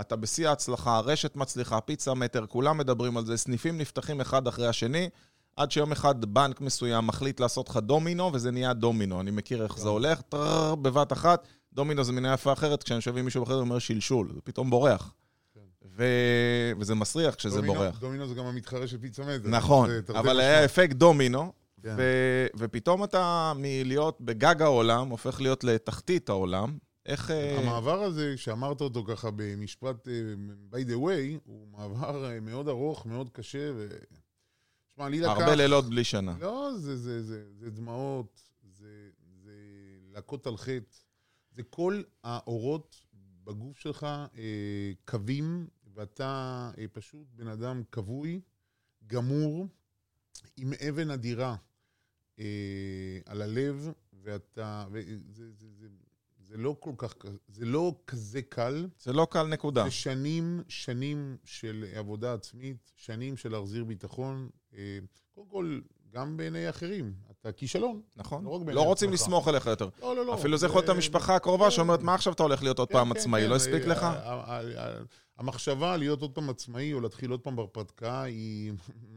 [0.00, 4.66] אתה בשיא ההצלחה, הרשת מצליחה, פיצה מטר, כולם מדברים על זה, סניפים נפתחים אחד אחרי
[4.66, 5.08] השני,
[5.56, 9.20] עד שיום אחד בנק מסוים מחליט לעשות לך דומינו, וזה נהיה דומינו.
[9.20, 13.16] אני מכיר איך זה הולך, טררר, בבת אחת, דומינו זה מילה יפה אחרת, כשאני יושב
[13.16, 15.14] עם מישהו אחר, הוא אומר שלשול, זה פתאום בורח.
[15.96, 16.04] ו...
[16.78, 17.98] וזה מסריח כשזה דומינו- בורח.
[17.98, 19.48] דומינו זה גם המתחרה של פיצה מטר.
[19.48, 20.40] נכון, אבל.
[20.40, 21.52] היה אפקט דומינו,
[21.82, 21.94] כן.
[21.98, 22.02] ו...
[22.56, 26.78] ופתאום אתה מלהיות בגג העולם, הופך להיות לתחתית העולם.
[27.06, 27.30] איך...
[27.30, 30.12] אה, המעבר הזה, שאמרת אותו ככה במשפט אה,
[30.72, 33.88] by the way, הוא מעבר אה, מאוד ארוך, מאוד קשה, ו...
[34.94, 35.30] שמע, לי לקח...
[35.30, 36.36] הרבה לילות בלי שינה.
[36.40, 39.10] לא, זה, זה, זה, זה דמעות, זה,
[39.42, 39.52] זה
[40.12, 40.96] להכות על חטא.
[41.50, 42.96] זה כל האורות
[43.44, 48.40] בגוף שלך אה, קווים, ואתה אה, פשוט בן אדם כבוי,
[49.06, 49.66] גמור,
[50.56, 51.56] עם אבן אדירה
[52.38, 54.86] אה, על הלב, ואתה...
[54.90, 55.86] וזה, זה, זה,
[56.46, 57.14] זה, לא כל כך...
[57.48, 58.88] זה לא כזה קל.
[58.98, 59.84] זה לא קל נקודה.
[59.84, 64.48] זה שנים, שנים של עבודה עצמית, שנים של להחזיר ביטחון.
[64.74, 64.98] אה,
[65.34, 65.80] קודם כל,
[66.12, 67.14] גם בעיני אחרים.
[67.30, 68.00] אתה כישלון.
[68.16, 68.44] נכון?
[68.44, 69.12] לא לא רוצים.
[69.12, 69.88] לסמוך עליך יותר.
[70.00, 70.34] לא, לא, לא.
[70.34, 73.12] אפילו זה יכול להיות המשפחה הקרובה שאומרת, מה עכשיו אתה הולך להיות עוד כן, פעם
[73.12, 73.42] כן, עצמאי?
[73.42, 74.02] כן, לא הספיק אה, לך?
[74.02, 75.02] ה- ה- ה-
[75.38, 78.72] המחשבה להיות עוד פעם עצמאי או להתחיל עוד פעם בהרפתקה היא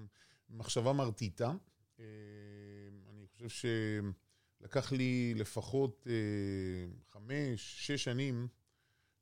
[0.50, 1.52] מחשבה מרטיטה.
[2.00, 2.06] אה,
[3.10, 3.50] אני חושב
[4.60, 6.14] שלקח לי לפחות אה,
[7.14, 8.48] חמש, שש שנים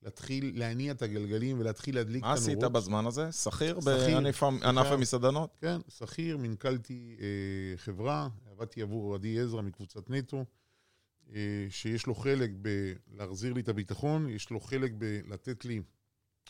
[0.06, 2.50] להתחיל להניע את הגלגלים ולהתחיל להדליק את מה הנורות.
[2.50, 3.32] עשית בזמן הזה?
[3.32, 3.80] שכיר.
[3.80, 5.58] בענף ענף המסעדנות?
[5.62, 10.46] כן, שכיר, מנכלתי אה, חברה, עבדתי עבור עדי עזרא מקבוצת נטו,
[11.34, 15.82] אה, שיש לו חלק בלהחזיר לי את הביטחון, יש לו חלק בלתת לי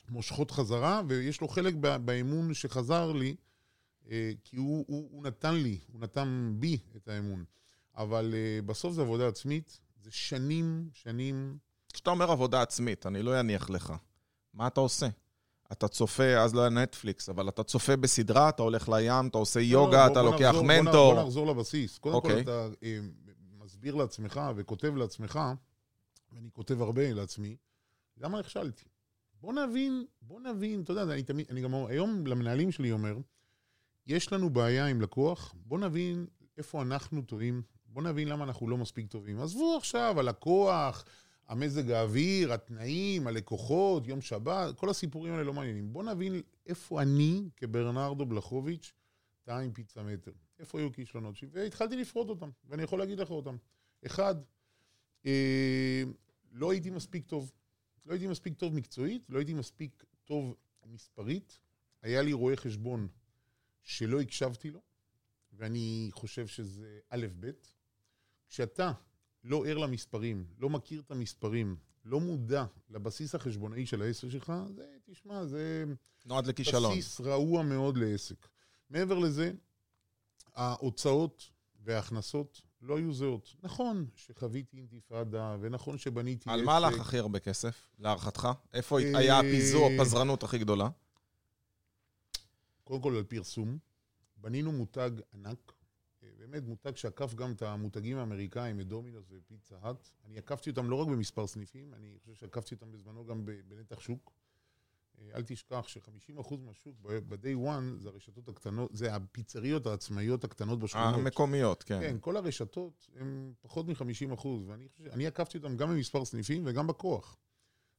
[0.10, 1.74] מושכות חזרה, ויש לו חלק
[2.06, 3.36] באמון שחזר לי,
[4.10, 7.44] אה, כי הוא, הוא, הוא נתן לי, הוא נתן בי את האמון.
[7.98, 11.58] אבל אה, בסוף זה עבודה עצמית, זה שנים, שנים,
[11.94, 13.94] כשאתה אומר עבודה עצמית, אני לא אניח לך.
[14.54, 15.08] מה אתה עושה?
[15.72, 19.60] אתה צופה, אז לא היה נטפליקס, אבל אתה צופה בסדרה, אתה הולך לים, אתה עושה
[19.60, 21.14] יוגה, לא, אתה בוא לוקח נחזור- מנטור.
[21.16, 21.98] בוא נחזור לבסיס.
[21.98, 22.42] קודם כל אוקיי.
[22.44, 23.00] אתה אה,
[23.60, 25.40] מסביר לעצמך וכותב לעצמך,
[26.32, 27.56] ואני כותב הרבה לעצמי,
[28.18, 28.84] למה נכשלתי?
[29.42, 33.18] בוא נבין, בוא נבין, אתה יודע, אני תמיד, אני גם היום למנהלים שלי אומר,
[34.08, 36.26] יש לנו בעיה עם לקוח, בוא נבין
[36.58, 37.62] איפה אנחנו טועים,
[37.96, 39.40] בוא נבין למה אנחנו לא מספיק טובים.
[39.40, 41.06] עזבו עכשיו, הלקוח,
[41.48, 45.94] המזג האוויר, התנאים, הלקוחות, יום שבת, כל הסיפורים האלה לא מעניינים.
[45.94, 48.94] בוא נבין איפה אני, כברנרדו בלחוביץ',
[49.44, 50.32] טעה עם פיצה מטר.
[50.60, 51.50] איפה היו כישלונות שלי?
[51.52, 53.58] והתחלתי לפרוט אותם, ואני יכול להגיד לך אותם.
[54.06, 54.36] אחד,
[55.26, 56.04] אה,
[56.52, 57.52] לא הייתי מספיק טוב.
[58.06, 60.56] לא הייתי מספיק טוב מקצועית, לא הייתי מספיק טוב
[60.86, 61.60] מספרית.
[62.02, 63.08] היה לי רואה חשבון
[63.84, 64.82] שלא הקשבתי לו,
[65.54, 67.50] ואני חושב שזה א' ב'.
[68.50, 68.92] כשאתה
[69.44, 74.86] לא ער למספרים, לא מכיר את המספרים, לא מודע לבסיס החשבונאי של העסק שלך, זה,
[75.06, 75.86] תשמע, זה...
[76.26, 76.92] נועד לכישלון.
[76.92, 78.48] בסיס רעוע מאוד לעסק.
[78.90, 79.52] מעבר לזה,
[80.54, 81.50] ההוצאות
[81.84, 83.56] וההכנסות לא היו זהות.
[83.64, 86.66] נכון שחוויתי אינתיפאדה, ונכון שבניתי על עסק.
[86.66, 88.48] מה הלך הכי הרבה כסף, להערכתך?
[88.74, 90.90] איפה אה, היה הפיזור, הפזרנות הכי גדולה?
[92.84, 93.78] קודם כל על פרסום.
[94.38, 95.74] בנינו מותג ענק,
[96.38, 100.10] באמת מותג שעקף גם את המותגים האמריקאים, את דומינוס ופיצה האט.
[100.26, 104.32] אני עקפתי אותם לא רק במספר סניפים, אני חושב שעקפתי אותם בזמנו גם בנתח שוק.
[105.20, 111.16] אה, אל תשכח ש-50% מהשוק ב-day one זה הרשתות הקטנות, זה הפיצריות העצמאיות הקטנות בשכונות.
[111.16, 112.00] המקומיות, כן.
[112.02, 116.64] כן, כל הרשתות הן פחות מ-50 אחוז, ואני חושב, אני עקפתי אותם גם במספר סניפים
[116.66, 117.38] וגם בכוח.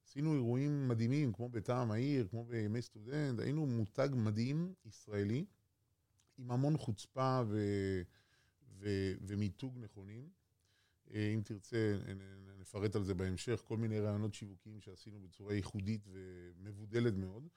[0.08, 5.44] עשינו אירועים מדהימים, כמו בטעם העיר, כמו בימי סטודנט, היינו מותג מדהים, ישראלי,
[6.38, 7.58] עם המון חוצפה ו...
[8.78, 9.12] ו...
[9.20, 10.28] ומיתוג נכונים.
[11.14, 11.98] אה, אם תרצה,
[12.58, 17.48] נפרט על זה בהמשך, כל מיני רעיונות שיווקיים שעשינו בצורה ייחודית ומבודלת מאוד.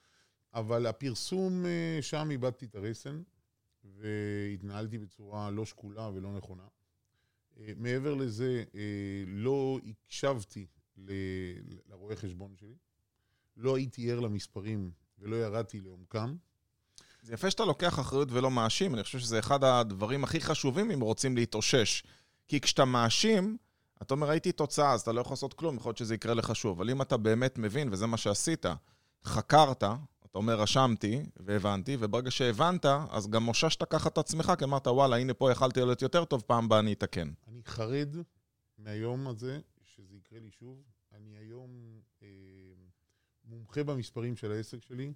[0.53, 3.21] אבל הפרסום, אה, שם איבדתי את הרסן,
[3.83, 6.67] והתנהלתי בצורה לא שקולה ולא נכונה.
[7.57, 8.63] אה, מעבר לזה,
[9.27, 10.67] לא הקשבתי
[11.87, 12.77] לרואה חשבון שלי,
[13.57, 16.35] לא הייתי ער למספרים ולא ירדתי לעומקם.
[17.21, 20.99] זה יפה שאתה לוקח אחריות ולא מאשים, אני חושב שזה אחד הדברים הכי חשובים אם
[20.99, 22.03] רוצים להתאושש.
[22.47, 23.57] כי כשאתה מאשים,
[24.01, 26.55] אתה אומר, ראיתי תוצאה, אז אתה לא יכול לעשות כלום, יכול להיות שזה יקרה לך
[26.55, 26.77] שוב.
[26.77, 28.65] אבל אם אתה באמת מבין, וזה מה שעשית,
[29.23, 29.83] חקרת,
[30.31, 35.17] אתה אומר, רשמתי והבנתי, וברגע שהבנת, אז גם מוששת ככה את עצמך, כי אמרת, וואלה,
[35.17, 37.31] הנה פה יכלתי להיות יותר טוב, פעם הבאה אני אתקן.
[37.47, 38.15] אני חרד
[38.77, 40.83] מהיום הזה, שזה יקרה לי שוב.
[41.13, 41.69] אני היום
[42.21, 42.27] אה,
[43.45, 45.13] מומחה במספרים של העסק שלי.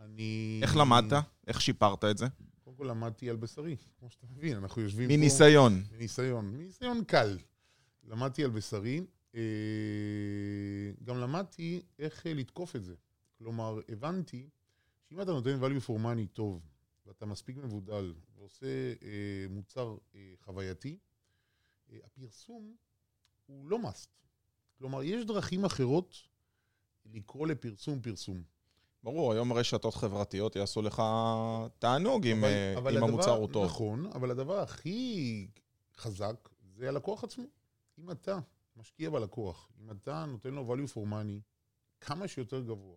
[0.00, 0.60] אני...
[0.62, 1.24] איך למדת?
[1.46, 2.26] איך שיפרת את זה?
[2.64, 5.16] קודם כל למדתי על בשרי, כמו שאתה מבין, אנחנו יושבים פה...
[5.16, 5.82] מניסיון.
[5.92, 7.38] מניסיון, מניסיון קל.
[8.04, 9.00] למדתי על בשרי,
[9.34, 9.40] אה,
[11.04, 12.94] גם למדתי איך אה, לתקוף את זה.
[13.38, 14.48] כלומר, הבנתי
[15.08, 16.60] שאם אתה נותן value for money טוב,
[17.06, 18.66] ואתה מספיק מבודל, ועושה
[19.02, 19.96] אה, מוצר
[20.44, 20.98] חווייתי,
[22.04, 22.74] הפרסום
[23.46, 24.08] הוא לא must.
[24.78, 26.16] כלומר, יש דרכים אחרות
[27.04, 28.42] לקרוא לפרסום פרסום.
[29.04, 31.02] ברור, היום רשתות חברתיות יעשו לך
[31.78, 33.64] תענוג אם, אה, אבל אם הדבר- המוצר הוא טוב.
[33.64, 35.46] נכון, אבל הדבר הכי
[35.96, 37.44] חזק זה הלקוח עצמו.
[37.98, 38.38] אם אתה
[38.76, 41.40] משקיע בלקוח, אם אתה נותן לו value for money
[42.00, 42.96] כמה שיותר גבוה,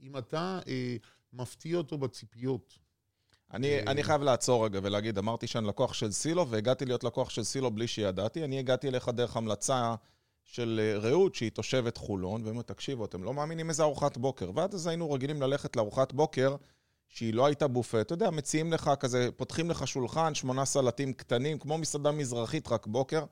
[0.00, 0.96] אם אתה אה,
[1.32, 2.78] מפתיע אותו בציפיות,
[3.52, 7.30] אני, אה, אני חייב לעצור רגע ולהגיד, אמרתי שאני לקוח של סילו, והגעתי להיות לקוח
[7.30, 8.44] של סילו בלי שידעתי.
[8.44, 9.94] אני הגעתי אליך דרך המלצה
[10.44, 14.50] של אה, רעות, שהיא תושבת חולון, והם אומרים, תקשיבו, אתם לא מאמינים איזה ארוחת בוקר.
[14.54, 16.56] ועד אז היינו רגילים ללכת לארוחת בוקר,
[17.08, 18.00] שהיא לא הייתה בופה.
[18.00, 22.86] אתה יודע, מציעים לך כזה, פותחים לך שולחן, שמונה סלטים קטנים, כמו מסעדה מזרחית, רק
[22.86, 23.24] בוקר.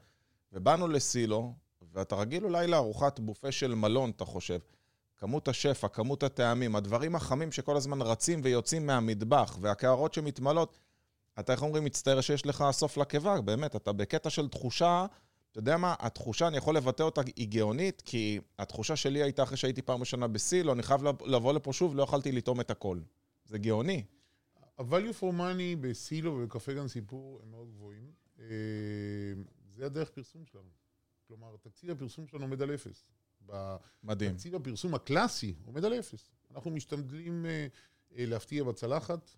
[0.52, 1.54] ובאנו לסילו,
[1.92, 4.58] ואתה רגיל אולי לארוחת בופה של מלון, אתה חושב.
[5.16, 10.78] כמות השפע, כמות הטעמים, הדברים החמים שכל הזמן רצים ויוצאים מהמטבח, והקערות שמתמלאות,
[11.38, 15.06] אתה איך אומרים, מצטער שיש לך סוף לקיבה, באמת, אתה בקטע של תחושה,
[15.50, 19.56] אתה יודע מה, התחושה, אני יכול לבטא אותה, היא גאונית, כי התחושה שלי הייתה אחרי
[19.56, 22.98] שהייתי פעם ראשונה בסילו, אני חייב לב- לבוא לפה שוב, לא יכלתי לטעום את הכל.
[23.44, 24.04] זה גאוני.
[24.78, 28.10] ה-value for money בסילו ובקפה גן סיפור הם מאוד גבוהים.
[28.40, 28.44] אה,
[29.76, 30.68] זה הדרך פרסום שלנו.
[31.28, 33.08] כלומר, תקציב הפרסום שלנו עומד על אפס.
[34.04, 34.32] מדהים.
[34.32, 36.30] תקציב הפרסום הקלאסי עומד על אפס.
[36.54, 37.66] אנחנו משתדלים אה,
[38.18, 39.30] אה, להפתיע בצלחת,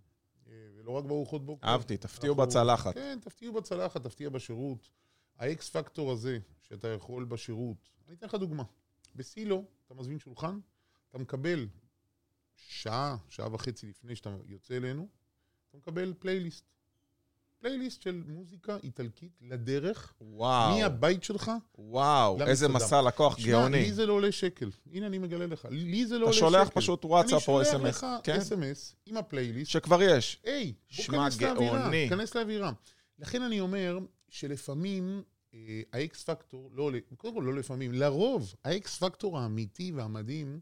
[0.76, 1.66] ולא רק בארוחות בוקר.
[1.68, 2.94] אהבתי, תפתיעו אנחנו- בצלחת.
[2.94, 4.88] כן, תפתיעו בצלחת, תפתיע בשירות.
[5.38, 8.62] ה X factor הזה, שאתה יכול בשירות, אני אתן לך דוגמה.
[9.16, 10.58] בסילו, אתה מזמין שולחן,
[11.10, 11.68] אתה מקבל
[12.56, 15.08] שעה, שעה וחצי לפני שאתה יוצא אלינו,
[15.68, 16.64] אתה מקבל פלייליסט.
[17.58, 21.50] פלייליסט של מוזיקה איטלקית לדרך, וואו, מהבית שלך.
[21.78, 22.50] וואו, למסעדה.
[22.50, 23.78] איזה מסע לקוח גאוני.
[23.82, 24.70] לי זה לא עולה שקל.
[24.92, 25.66] הנה, אני מגלה לך.
[25.70, 26.50] לי זה לא אתה עולה שקל.
[26.50, 28.00] שולח פשוט וואטסאפ או אני אס.אם.אס.
[28.00, 29.70] שולח לך כן, אס.אם.אס עם הפלייליסט.
[29.70, 30.40] שכבר יש.
[30.44, 31.90] היי, בוא כנס לאווירה.
[32.08, 32.72] כנס לאווירה.
[33.18, 33.98] לכן אני אומר
[34.32, 35.22] שלפעמים
[35.54, 40.60] אה, האקס פקטור לא קודם כל לא לפעמים, לרוב האקס פקטור האמיתי והמדהים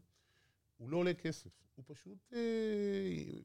[0.81, 1.49] הוא לא עולה כסף.
[1.75, 2.39] הוא פשוט אה,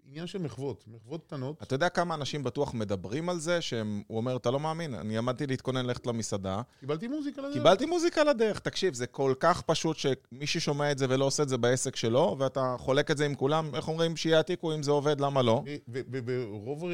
[0.04, 1.62] עניין של מחוות, מחוות קטנות.
[1.62, 5.46] אתה יודע כמה אנשים בטוח מדברים על זה, שהוא אומר, אתה לא מאמין, אני עמדתי
[5.46, 7.54] להתכונן ללכת למסעדה, קיבלתי מוזיקה לדרך.
[7.54, 8.58] קיבלתי מוזיקה לדרך.
[8.58, 12.36] תקשיב, זה כל כך פשוט שמי ששומע את זה ולא עושה את זה בעסק שלו,
[12.38, 15.64] ואתה חולק את זה עם כולם, איך אומרים, שיעתיקו אם זה עובד, למה לא?
[15.66, 16.90] אה, וברוב אה,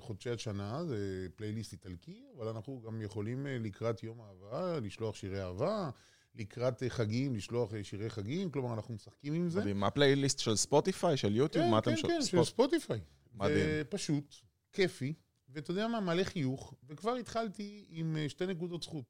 [0.00, 5.42] חודשי השנה זה פלייליסט איטלקי, אבל אנחנו גם יכולים אה, לקראת יום אהבה לשלוח שירי
[5.42, 5.90] אהבה,
[6.38, 9.60] לקראת אה, חגים לשלוח אה, שירי חגים, כלומר אנחנו משחקים עם זה.
[9.60, 9.80] מדהים.
[9.80, 11.64] מה הפלייליסט של ספוטיפיי, של יוטיוב?
[11.64, 13.00] כן, מה אתם כן, כן, של ספוט- ספוטיפיי.
[13.34, 13.56] מדהים.
[13.88, 14.34] פשוט,
[14.72, 15.14] כיפי,
[15.48, 19.04] ואתה יודע מה, מלא חיוך, וכבר התחלתי עם אה, שתי נקודות זכות.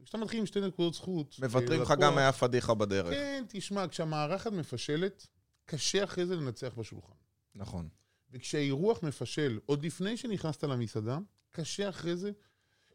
[0.00, 1.36] וכשאתה מתחיל עם שתי נקודות זכות...
[1.42, 3.10] מוותרים לך גם מהפדיחה בדרך.
[3.10, 5.26] כן, תשמע, כשהמארחת מפשלת,
[5.64, 7.12] קשה אחרי זה לנצח בשולחן.
[7.54, 7.88] נכון.
[8.30, 11.18] וכשהאירוח מפשל, עוד לפני שנכנסת למסעדה,
[11.50, 12.30] קשה אחרי זה.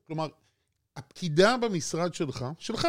[0.07, 0.27] כלומר,
[0.95, 2.87] הפקידה במשרד שלך, שלך,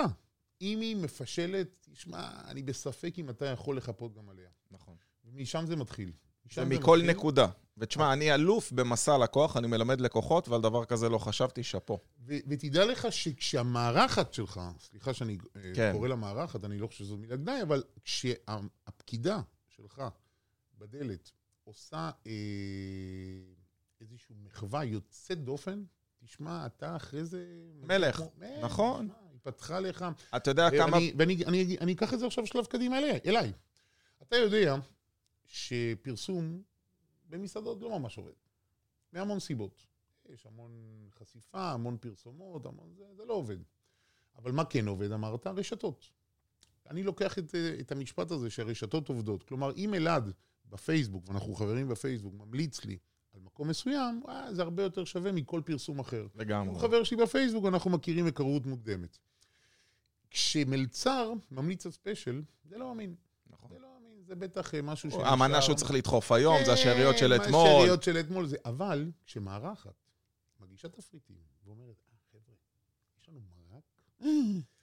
[0.63, 4.51] אם היא מפשלת, תשמע, אני בספק אם אתה יכול לחפות גם עליה.
[4.71, 4.97] נכון.
[5.25, 6.09] ומשם זה מתחיל.
[6.09, 6.15] זה
[6.47, 7.11] משם מכל מתחיל.
[7.11, 7.47] נקודה.
[7.79, 11.99] ותשמע, אני אלוף במסע לקוח, אני מלמד לקוחות, ועל דבר כזה לא חשבתי, שאפו.
[12.27, 15.93] ו- ותדע לך שכשהמארחת שלך, סליחה שאני אה, כן.
[15.93, 20.03] קורא לה מארחת, אני לא חושב שזו מילה גנאי, אבל כשהפקידה שלך
[20.79, 21.31] בדלת
[21.65, 22.33] עושה אה,
[24.01, 25.85] איזושהי מחווה יוצאת דופן,
[26.25, 27.45] תשמע, אתה אחרי זה...
[27.83, 29.09] מלך, כמו- מלך, נכון.
[29.09, 30.05] תשמע, פתחה לך...
[30.37, 30.97] אתה יודע כמה...
[30.97, 33.53] ואני, ואני אני, אני אקח את זה עכשיו שלב קדימה אליי, אליי.
[34.23, 34.77] אתה יודע
[35.47, 36.63] שפרסום
[37.29, 38.33] במסעדות לא ממש עובד.
[39.13, 39.87] מהמון סיבות.
[40.29, 40.71] יש המון
[41.19, 43.59] חשיפה, המון פרסומות, המון זה, זה לא עובד.
[44.37, 45.47] אבל מה כן עובד, אמרת?
[45.47, 46.11] הרשתות.
[46.91, 49.43] אני לוקח את, את המשפט הזה שהרשתות עובדות.
[49.43, 50.33] כלומר, אם אלעד
[50.67, 52.99] בפייסבוק, ואנחנו חברים בפייסבוק, ממליץ לי
[53.35, 56.21] על מקום מסוים, אה, זה הרבה יותר שווה מכל פרסום אחר.
[56.33, 56.81] הוא לגמרי.
[56.81, 59.19] חבר שלי בפייסבוק, אנחנו מכירים היכרות מוקדמת.
[60.33, 63.15] כשמלצר ממליץ על ספיישל, זה לא אמין.
[63.51, 63.71] נכון.
[63.71, 65.27] זה לא אמין, זה בטח אה, משהו שנשאר...
[65.27, 67.69] המנה שהוא צריך לדחוף היום, זה כן, השאריות של אתמול.
[67.69, 68.57] השאריות של אתמול זה...
[68.65, 69.95] אבל כשמארחת
[70.61, 72.55] מגישה תפריטים ואומרת, אה, חבר'ה,
[73.21, 73.83] יש לנו מרק,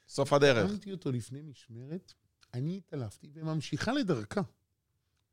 [0.07, 0.69] סוף הדרך.
[0.69, 2.13] שמתי אותו לפני משמרת,
[2.53, 4.41] אני התעלפתי וממשיכה לדרכה.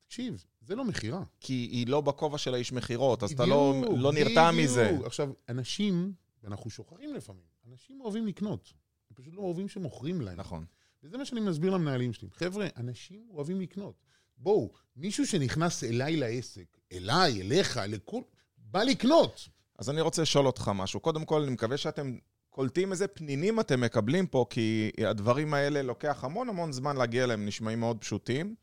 [0.06, 1.22] תקשיב, זה לא מכירה.
[1.40, 4.50] כי היא לא בכובע של האיש מכירות, אז אתה לא לא נרתע.
[4.50, 4.98] מזה.
[5.04, 8.72] עכשיו, אנשים, ואנחנו שוכחים לפעמים, אנשים אוהבים לקנות.
[9.16, 10.40] פשוט לא אוהבים שמוכרים להם.
[10.40, 10.64] נכון.
[11.02, 12.28] וזה מה שאני מסביר למנהלים שלי.
[12.32, 13.94] חבר'ה, אנשים אוהבים לקנות.
[14.38, 18.20] בואו, מישהו שנכנס אליי לעסק, אליי, אליך, לכל...
[18.58, 19.48] בא לקנות.
[19.78, 21.00] אז אני רוצה לשאול אותך משהו.
[21.00, 22.16] קודם כל, אני מקווה שאתם
[22.50, 27.46] קולטים איזה פנינים אתם מקבלים פה, כי הדברים האלה לוקח המון המון זמן להגיע אליהם,
[27.46, 28.54] נשמעים מאוד פשוטים.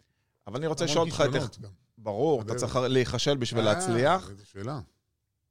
[0.48, 1.36] אבל אני רוצה לשאול אותך את...
[1.36, 1.50] איך...
[1.98, 2.56] ברור, אתה.
[2.56, 4.30] צריך להיכשל בשביל אה, להצליח.
[4.30, 4.80] איזו שאלה.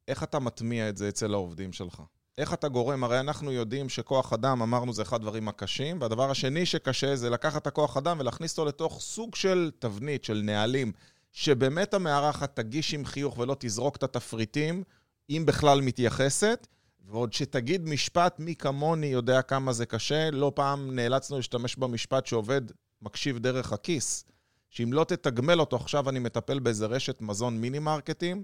[0.07, 2.01] איך אתה מטמיע את זה אצל העובדים שלך?
[2.37, 3.03] איך אתה גורם?
[3.03, 7.61] הרי אנחנו יודעים שכוח אדם, אמרנו, זה אחד הדברים הקשים, והדבר השני שקשה זה לקחת
[7.61, 10.91] את הכוח אדם ולהכניס אותו לתוך סוג של תבנית, של נהלים,
[11.31, 14.83] שבאמת המארחת תגיש עם חיוך ולא תזרוק את התפריטים,
[15.29, 16.67] אם בכלל מתייחסת,
[17.05, 22.61] ועוד שתגיד משפט, מי כמוני יודע כמה זה קשה, לא פעם נאלצנו להשתמש במשפט שעובד
[23.01, 24.25] מקשיב דרך הכיס,
[24.69, 28.43] שאם לא תתגמל אותו, עכשיו אני מטפל באיזה רשת מזון מיני-מרקטים,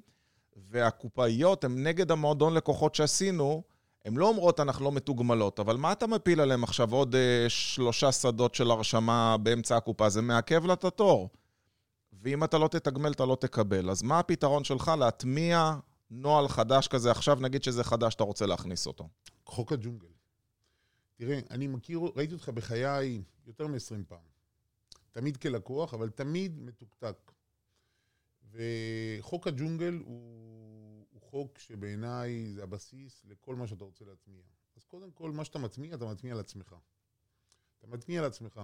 [0.72, 3.64] והקופאיות הן נגד המועדון לקוחות שעשינו,
[4.06, 8.12] הן לא אומרות אנחנו לא מתוגמלות, אבל מה אתה מפיל עליהם עכשיו עוד אה, שלושה
[8.12, 10.10] שדות של הרשמה באמצע הקופה?
[10.10, 11.30] זה מעכב לה את התור.
[12.22, 13.90] ואם אתה לא תתגמל, אתה לא תקבל.
[13.90, 15.76] אז מה הפתרון שלך להטמיע
[16.12, 17.12] נוהל חדש כזה?
[17.12, 19.08] עכשיו נגיד שזה חדש, אתה רוצה להכניס אותו.
[19.46, 20.08] חוק הג'ונגל.
[21.16, 24.20] תראה, אני מכיר, ראיתי אותך בחיי יותר מ-20 פעם.
[25.12, 27.32] תמיד כלקוח, אבל תמיד מתוקתק.
[28.52, 30.69] וחוק הג'ונגל הוא
[31.30, 34.42] חוק שבעיניי זה הבסיס לכל מה שאתה רוצה להטמיע.
[34.76, 36.76] אז קודם כל, מה שאתה מטמיע, אתה מטמיע על עצמך.
[37.80, 38.62] אתה מטמיע על עצמך.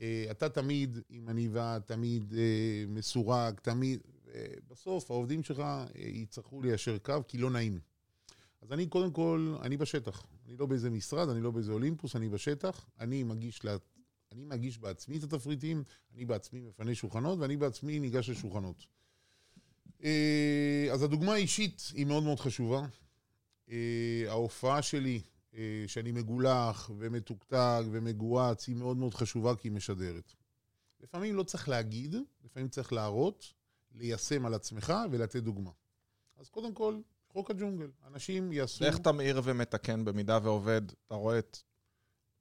[0.00, 4.00] אה, אתה תמיד עם עניבה, תמיד אה, מסורק, תמיד...
[4.34, 5.62] אה, בסוף העובדים שלך
[5.94, 7.80] יצטרכו ליישר קו, כי לא נעים.
[8.62, 10.26] אז אני קודם כל, אני בשטח.
[10.46, 12.86] אני לא באיזה משרד, אני לא באיזה אולימפוס, אני בשטח.
[13.00, 13.76] אני מגיש, לה,
[14.32, 15.84] אני מגיש בעצמי את התפריטים,
[16.14, 18.86] אני בעצמי מפנה שולחנות, ואני בעצמי ניגש לשולחנות.
[20.04, 22.86] אה, אז הדוגמה האישית היא מאוד מאוד חשובה.
[23.70, 25.20] אה, ההופעה שלי,
[25.54, 30.32] אה, שאני מגולח ומתוקתק ומגואץ, היא מאוד מאוד חשובה כי היא משדרת.
[31.00, 33.52] לפעמים לא צריך להגיד, לפעמים צריך להראות,
[33.94, 35.70] ליישם על עצמך ולתת דוגמה.
[36.36, 37.90] אז קודם כל, חוק הג'ונגל.
[38.06, 38.84] אנשים יעשו...
[38.84, 40.82] ואיך אתה מעיר ומתקן במידה ועובד?
[41.06, 41.58] אתה רואה את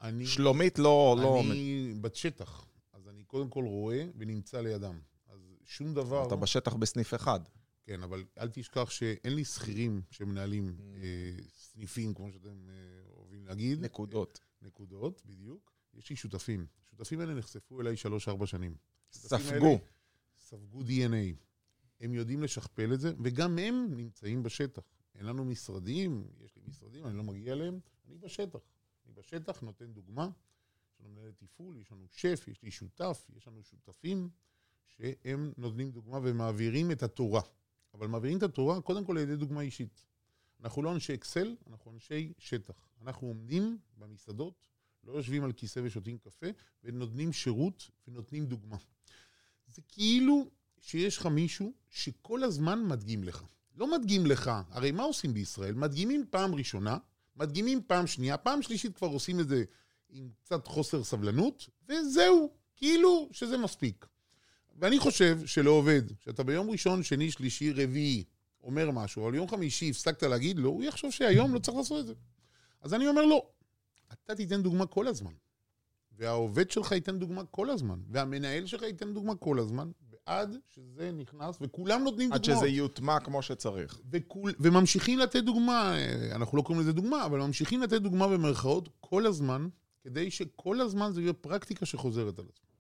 [0.02, 1.16] אני, שלומית לא...
[1.22, 1.42] לא...
[1.52, 5.00] אני בת שטח, אז אני קודם כל רואה ונמצא לידם.
[5.66, 6.28] שום דבר...
[6.28, 7.40] אתה בשטח בסניף אחד.
[7.84, 10.78] כן, אבל אל תשכח שאין לי שכירים שמנהלים.
[10.96, 12.74] אה, סניפים, כמו שאתם אה,
[13.10, 13.82] אוהבים להגיד.
[13.86, 14.40] נקודות.
[14.62, 15.72] נקודות, בדיוק.
[15.94, 16.66] יש לי שותפים.
[16.88, 18.76] השותפים האלה נחשפו אליי שלוש-ארבע שנים.
[19.12, 19.80] ספגו.
[20.38, 21.36] ספגו DNA.
[22.02, 24.84] הם יודעים לשכפל את זה, וגם הם נמצאים בשטח.
[25.16, 28.60] אין לנו משרדים, יש לי משרדים, אני לא מגיע אליהם, אני בשטח.
[29.06, 30.30] אני בשטח, נותן דוגמה.
[30.90, 34.30] יש לנו מנהל תפעול, יש לנו שף, יש לי שותף, יש לנו שותפים
[34.88, 37.42] שהם נותנים דוגמה ומעבירים את התורה.
[37.94, 40.06] אבל מעבירים את התורה קודם כל על ידי דוגמה אישית.
[40.64, 42.74] אנחנו לא אנשי אקסל, אנחנו אנשי שטח.
[43.02, 44.68] אנחנו עומדים במסעדות,
[45.04, 46.48] לא יושבים על כיסא ושותים קפה,
[46.84, 48.78] ונותנים שירות ונותנים דוגמה.
[49.68, 50.50] זה כאילו
[50.82, 53.44] שיש לך מישהו שכל הזמן מדגים לך.
[53.76, 55.76] לא מדגים לך, הרי מה עושים בישראל?
[55.76, 56.98] מדגימים פעם ראשונה,
[57.36, 59.64] מדגימים פעם שנייה, פעם שלישית כבר עושים את זה
[60.10, 64.06] עם קצת חוסר סבלנות, וזהו, כאילו שזה מספיק.
[64.76, 68.24] ואני חושב שלעובד, שאתה ביום ראשון, שני, שלישי, רביעי,
[68.64, 72.08] אומר משהו, אבל יום חמישי הפסקת להגיד לו, הוא יחשוב שהיום לא צריך לעשות את
[72.08, 72.14] זה.
[72.82, 73.46] אז אני אומר לו,
[74.14, 75.32] אתה תיתן דוגמה כל הזמן.
[76.18, 81.58] והעובד שלך ייתן דוגמה כל הזמן, והמנהל שלך ייתן דוגמה כל הזמן, ועד שזה נכנס,
[81.62, 82.60] וכולם נותנים עד דוגמאות.
[82.60, 84.00] שזה יוטמע כמו שצריך.
[84.12, 88.90] וכול, וממשיכים לתת דוגמה, אה, אנחנו לא קוראים לזה דוגמה, אבל ממשיכים לתת דוגמה במרכאות
[89.00, 89.68] כל הזמן,
[90.02, 92.75] כדי שכל הזמן זה יהיה פרקטיקה שחוזרת על עצמה.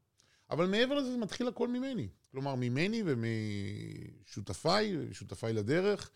[0.49, 2.07] אבל מעבר לזה, זה מתחיל הכל ממני.
[2.31, 6.11] כלומר, ממני ומשותפיי, שותפיי לדרך,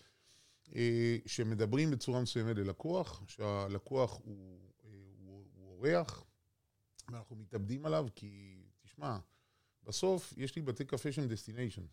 [0.76, 6.24] אה, שמדברים בצורה מסוימת ללקוח, שהלקוח הוא, אה, הוא, הוא אורח,
[7.12, 9.18] ואנחנו מתאבדים עליו, כי, תשמע,
[9.84, 11.86] בסוף יש לי בתי קפה שהם destination.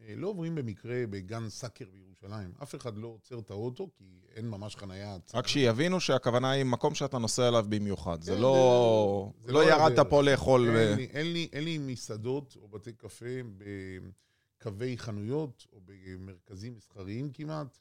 [0.00, 2.52] אה, לא עוברים במקרה בגן סאקר בירושלים.
[2.62, 5.16] אף אחד לא עוצר את האוטו, כי אין ממש חנייה.
[5.34, 8.22] רק שיבינו שהכוונה היא מקום שאתה נוסע אליו במיוחד.
[8.22, 9.32] זה כן, לא...
[9.44, 10.06] זה- לא לא ירדת.
[10.10, 10.76] פה לאכול...
[11.52, 13.24] אין לי, מסעדות או בתי קפה
[14.58, 17.78] בקווי חנויות או במרכזים מסחריים כמעט,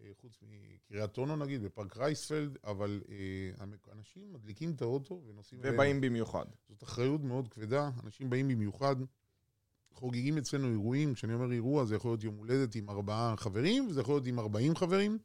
[0.00, 5.60] אה, חוץ מקריית אונו נגיד, בפארק רייספלד, אבל אה, אנשים מדליקים את האוטו ונוסעים...
[5.64, 6.44] ובאים במיוחד.
[6.68, 8.96] זאת אחריות מאוד כבדה, אנשים באים במיוחד,
[9.96, 14.00] חוגגים אצלנו אירועים, כשאני אומר אירוע זה יכול להיות יום הולדת עם ארבעה חברים, וזה
[14.00, 15.18] יכול להיות עם ארבעים חברים.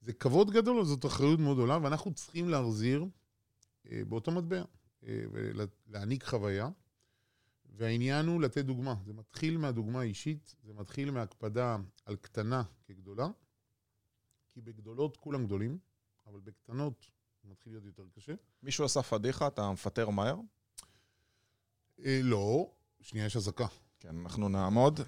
[0.00, 3.04] זה כבוד גדול, אבל זאת אחריות מאוד גדולה, ואנחנו צריכים להחזיר
[3.90, 4.62] אה, באותו מטבע,
[5.06, 6.68] אה, ולהעניק חוויה.
[7.76, 8.94] והעניין הוא לתת דוגמה.
[9.04, 13.28] זה מתחיל מהדוגמה האישית, זה מתחיל מהקפדה על קטנה כגדולה,
[14.48, 15.78] כי בגדולות כולם גדולים,
[16.26, 17.10] אבל בקטנות
[17.42, 18.34] זה מתחיל להיות יותר קשה.
[18.62, 20.36] מישהו עשה פדיחה, אתה מפטר מהר?
[22.04, 23.66] אה, לא, שנייה, יש אזעקה.
[24.02, 25.00] כן, אנחנו נעמוד.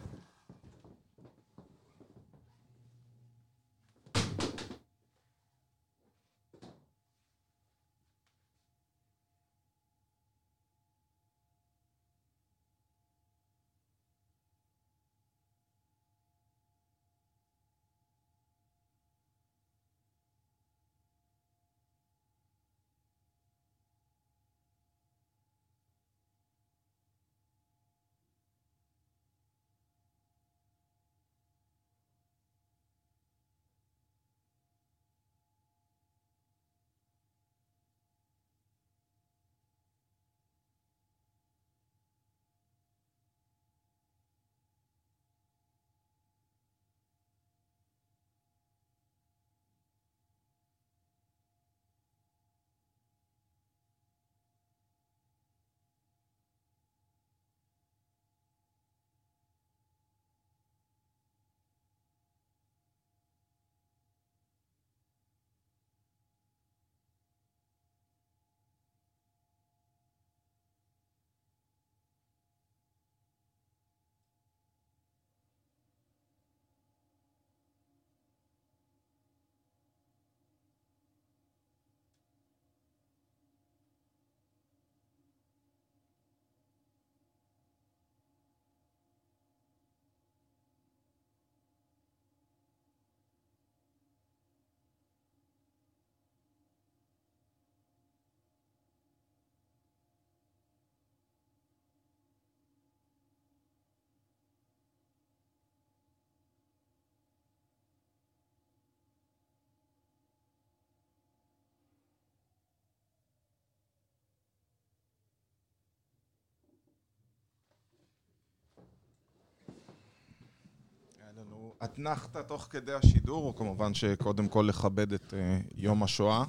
[121.84, 126.44] אתנחתא תוך כדי השידור, כמובן שקודם כל לכבד את אה, יום השואה.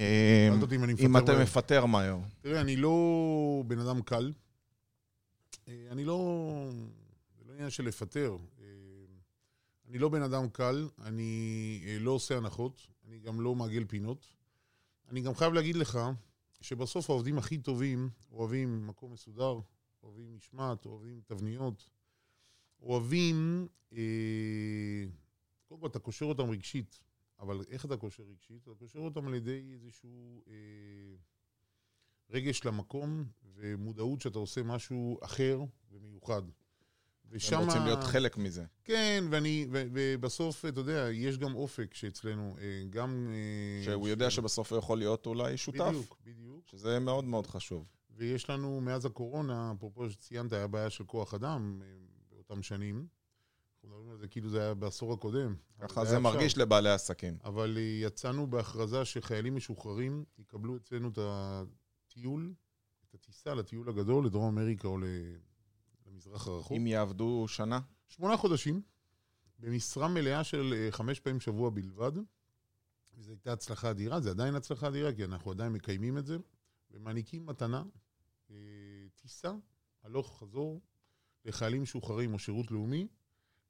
[0.00, 0.48] אה,
[0.98, 1.42] אם אתה.
[1.42, 2.18] מפטר מהר.
[2.40, 4.32] תראה, אני לא בן אדם קל.
[5.68, 6.70] אה, אני לא...
[7.38, 8.36] זה לא עניין של לפטר.
[9.88, 14.26] אני לא בן אדם קל, אני לא עושה הנחות, אני גם לא מעגל פינות.
[15.10, 15.98] אני גם חייב להגיד לך
[16.60, 19.58] שבסוף העובדים הכי טובים אוהבים מקום מסודר,
[20.02, 21.90] אוהבים משמעת, אוהבים תבניות,
[22.82, 23.68] אוהבים...
[23.92, 25.04] אה,
[25.68, 27.00] קודם כל, אתה קושר אותם רגשית,
[27.40, 28.62] אבל איך אתה קושר רגשית?
[28.62, 30.42] אתה קושר אותם על ידי איזשהו...
[30.48, 30.54] אה,
[32.30, 33.24] רגש למקום
[33.54, 35.60] ומודעות שאתה עושה משהו אחר
[35.92, 36.42] ומיוחד.
[37.52, 38.64] הם רוצים להיות חלק מזה.
[38.84, 43.28] כן, ואני, ו, ובסוף, אתה יודע, יש גם אופק שאצלנו, אה, גם...
[43.32, 46.66] אה, שהוא יודע שבסוף הוא יכול להיות אולי שותף, בדיוק, בדיוק.
[46.66, 47.86] שזה מאוד מאוד חשוב.
[48.16, 51.82] ויש לנו, מאז הקורונה, אפרופו שציינת, היה בעיה של כוח אדם
[52.52, 53.06] באותם שנים.
[53.74, 55.54] אנחנו מדברים על זה כאילו זה היה בעשור הקודם.
[55.78, 56.18] ככה זה.
[56.18, 57.38] מרגיש לבעלי עסקים.
[57.44, 62.54] אבל יצאנו בהכרזה שחיילים משוחררים יקבלו אצלנו את הטיול,
[63.08, 64.98] את הטיסה לטיול הגדול לדרום אמריקה או
[66.06, 66.76] למזרח הרחוק.
[66.76, 68.82] אם יעבדו שנה, שמונה חודשים,
[69.58, 72.12] במשרה מלאה של אה, חמש פעמים בשבוע בלבד.
[73.14, 76.36] וזו הייתה הצלחה אדירה, זה עדיין הצלחה אדירה, כי אנחנו עדיין מקיימים את זה,
[76.90, 77.82] ומעניקים מתנה,
[78.50, 78.56] אה,
[79.16, 79.52] טיסה,
[80.02, 80.80] הלוך חזור,
[81.44, 83.06] לחיילים משוחררים או שירות לאומי,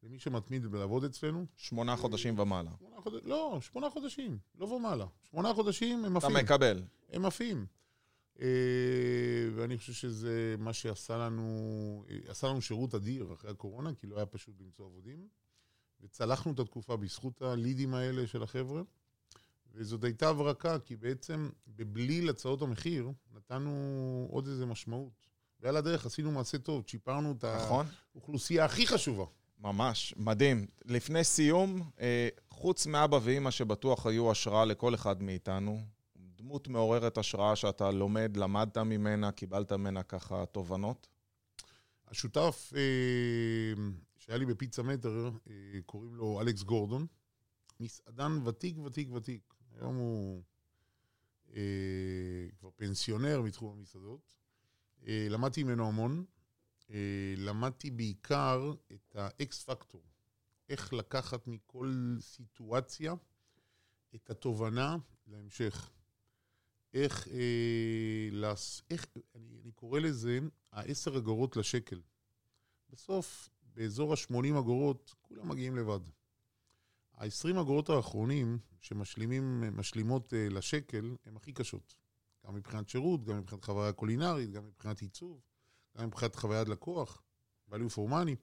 [0.03, 1.47] למי שמתמיד לעבוד אצלנו.
[1.57, 2.71] שמונה חודשים ומעלה.
[2.79, 5.07] שמונה חודשים, לא, שמונה חודשים, לא ומעלה.
[5.31, 6.39] שמונה חודשים הם אתה עפים.
[6.39, 6.83] מקבל.
[7.09, 7.67] הם עפים.
[8.41, 8.47] אה,
[9.55, 14.27] ואני חושב שזה מה שעשה לנו, עשה לנו שירות אדיר אחרי הקורונה, כי לא היה
[14.27, 15.29] פשוט למצוא עבודים.
[16.01, 18.83] וצלחנו את התקופה בזכות הלידים האלה של החבר'ה.
[19.75, 25.32] וזאת הייתה הברקה, כי בעצם בבליל הצעות המחיר, נתנו עוד איזה משמעות.
[25.63, 27.87] ועל הדרך עשינו מעשה טוב, צ'יפרנו את נכון?
[28.15, 29.25] האוכלוסייה הכי חשובה.
[29.59, 30.67] ממש, מדהים.
[30.85, 35.81] לפני סיום, אה, חוץ מאבא ואימא שבטוח היו השראה לכל אחד מאיתנו,
[36.17, 41.09] דמות מעוררת השראה שאתה לומד, למדת ממנה, קיבלת ממנה ככה תובנות.
[42.09, 43.83] השותף אה,
[44.17, 45.55] שהיה לי בפיצה מטר, אה,
[45.87, 47.07] קוראים לו אלכס גורדון,
[47.81, 49.55] מסעדן ותיק, ותיק, ותיק.
[49.77, 50.43] היום הוא
[51.55, 51.63] אה,
[52.59, 54.42] כבר פנסיונר מתחום המסעדות.
[55.07, 56.25] אה, למדתי ממנו המון.
[56.91, 60.03] אה, למדתי בעיקר את האקס פקטור.
[60.69, 63.15] איך לקחת מכל סיטואציה
[64.15, 64.97] את התובנה
[65.27, 65.91] להמשך.
[66.95, 68.83] איך, אה, לס...
[68.91, 70.39] איך אני, אני קורא לזה
[70.73, 72.01] העשר אגורות לשקל.
[72.91, 76.01] בסוף, באזור ה-80 אגורות, כולם מגיעים לבד.
[77.15, 81.95] ה-20 אגורות האחרונים שמשלימים, משלימות אה, לשקל, הן הכי קשות.
[82.47, 85.41] גם מבחינת שירות, גם מבחינת חוויה קולינרית, גם מבחינת עיצוב,
[85.99, 87.23] גם מבחינת חוויית לקוח,
[87.71, 88.37] value for money.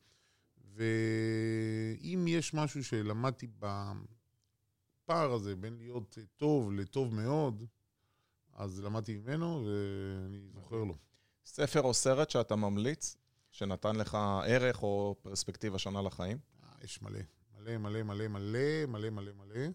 [0.74, 7.66] ואם יש משהו שלמדתי בפער הזה בין להיות טוב לטוב מאוד,
[8.54, 10.96] אז למדתי ממנו ואני זוכר לו.
[11.46, 13.18] ספר או סרט שאתה ממליץ,
[13.52, 16.38] שנתן לך ערך או פרספקטיבה שונה לחיים?
[16.64, 17.20] אה, יש מלא.
[17.60, 19.68] מלא, מלא, מלא, מלא, מלא, מלא, מלא.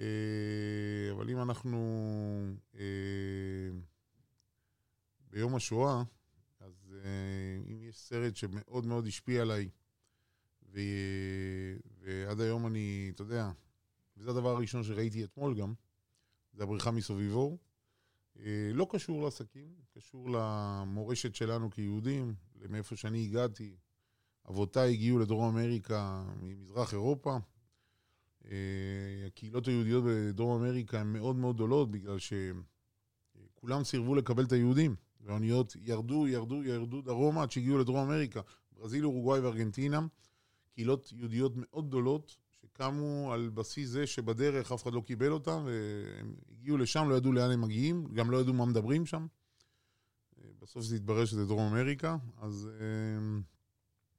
[0.00, 1.78] אה, אבל אם אנחנו
[2.74, 2.84] אה,
[5.30, 6.02] ביום השואה,
[6.60, 9.68] אז אה, אם יש סרט שמאוד מאוד השפיע עליי,
[10.72, 10.80] ו...
[12.00, 13.50] ועד היום אני, אתה יודע,
[14.16, 15.74] וזה הדבר הראשון שראיתי אתמול גם,
[16.52, 17.58] זה הבריחה מסוביבור.
[18.72, 22.34] לא קשור לעסקים, קשור למורשת שלנו כיהודים,
[22.68, 23.76] מאיפה שאני הגעתי.
[24.48, 27.38] אבותיי הגיעו לדרום אמריקה ממזרח אירופה.
[28.50, 34.94] אה, הקהילות היהודיות בדרום אמריקה הן מאוד מאוד גדולות, בגלל שכולם סירבו לקבל את היהודים.
[35.24, 38.40] והאוניות ירדו, ירדו, ירדו דרומה עד שהגיעו לדרום אמריקה.
[38.72, 40.00] ברזיל, אורוגוואי וארגנטינה,
[40.74, 46.34] קהילות יהודיות מאוד גדולות, שקמו על בסיס זה שבדרך אף אחד לא קיבל אותם, והם
[46.50, 49.26] הגיעו לשם, לא ידעו לאן הם מגיעים, גם לא ידעו מה מדברים שם.
[50.38, 53.40] אה, בסוף זה התברר שזה דרום אמריקה, אז אה,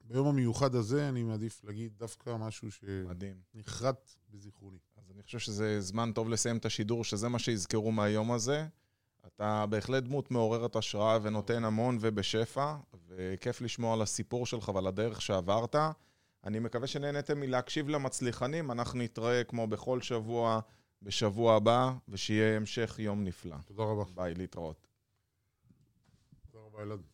[0.04, 2.68] ביום המיוחד הזה אני מעדיף להגיד דווקא משהו.
[2.72, 4.78] שנחרט בזיכרוני.
[4.98, 8.68] אז אני חושב שזה זמן טוב לסיים את השידור, שזה מה שיזכרו מהיום הזה.
[9.28, 12.76] אתה בהחלט דמות מעוררת השראה ונותן המון ובשפע,
[13.08, 15.76] וכיף לשמוע על הסיפור שלך ועל הדרך שעברת.
[16.44, 20.60] אני מקווה שנהניתם מלהקשיב למצליחנים, אנחנו נתראה כמו בכל שבוע
[21.02, 23.56] בשבוע הבא, ושיהיה המשך יום נפלא.
[23.66, 24.04] תודה רבה.
[24.16, 24.88] ביי, להתראות.
[26.52, 27.13] תודה רבה, אלעד.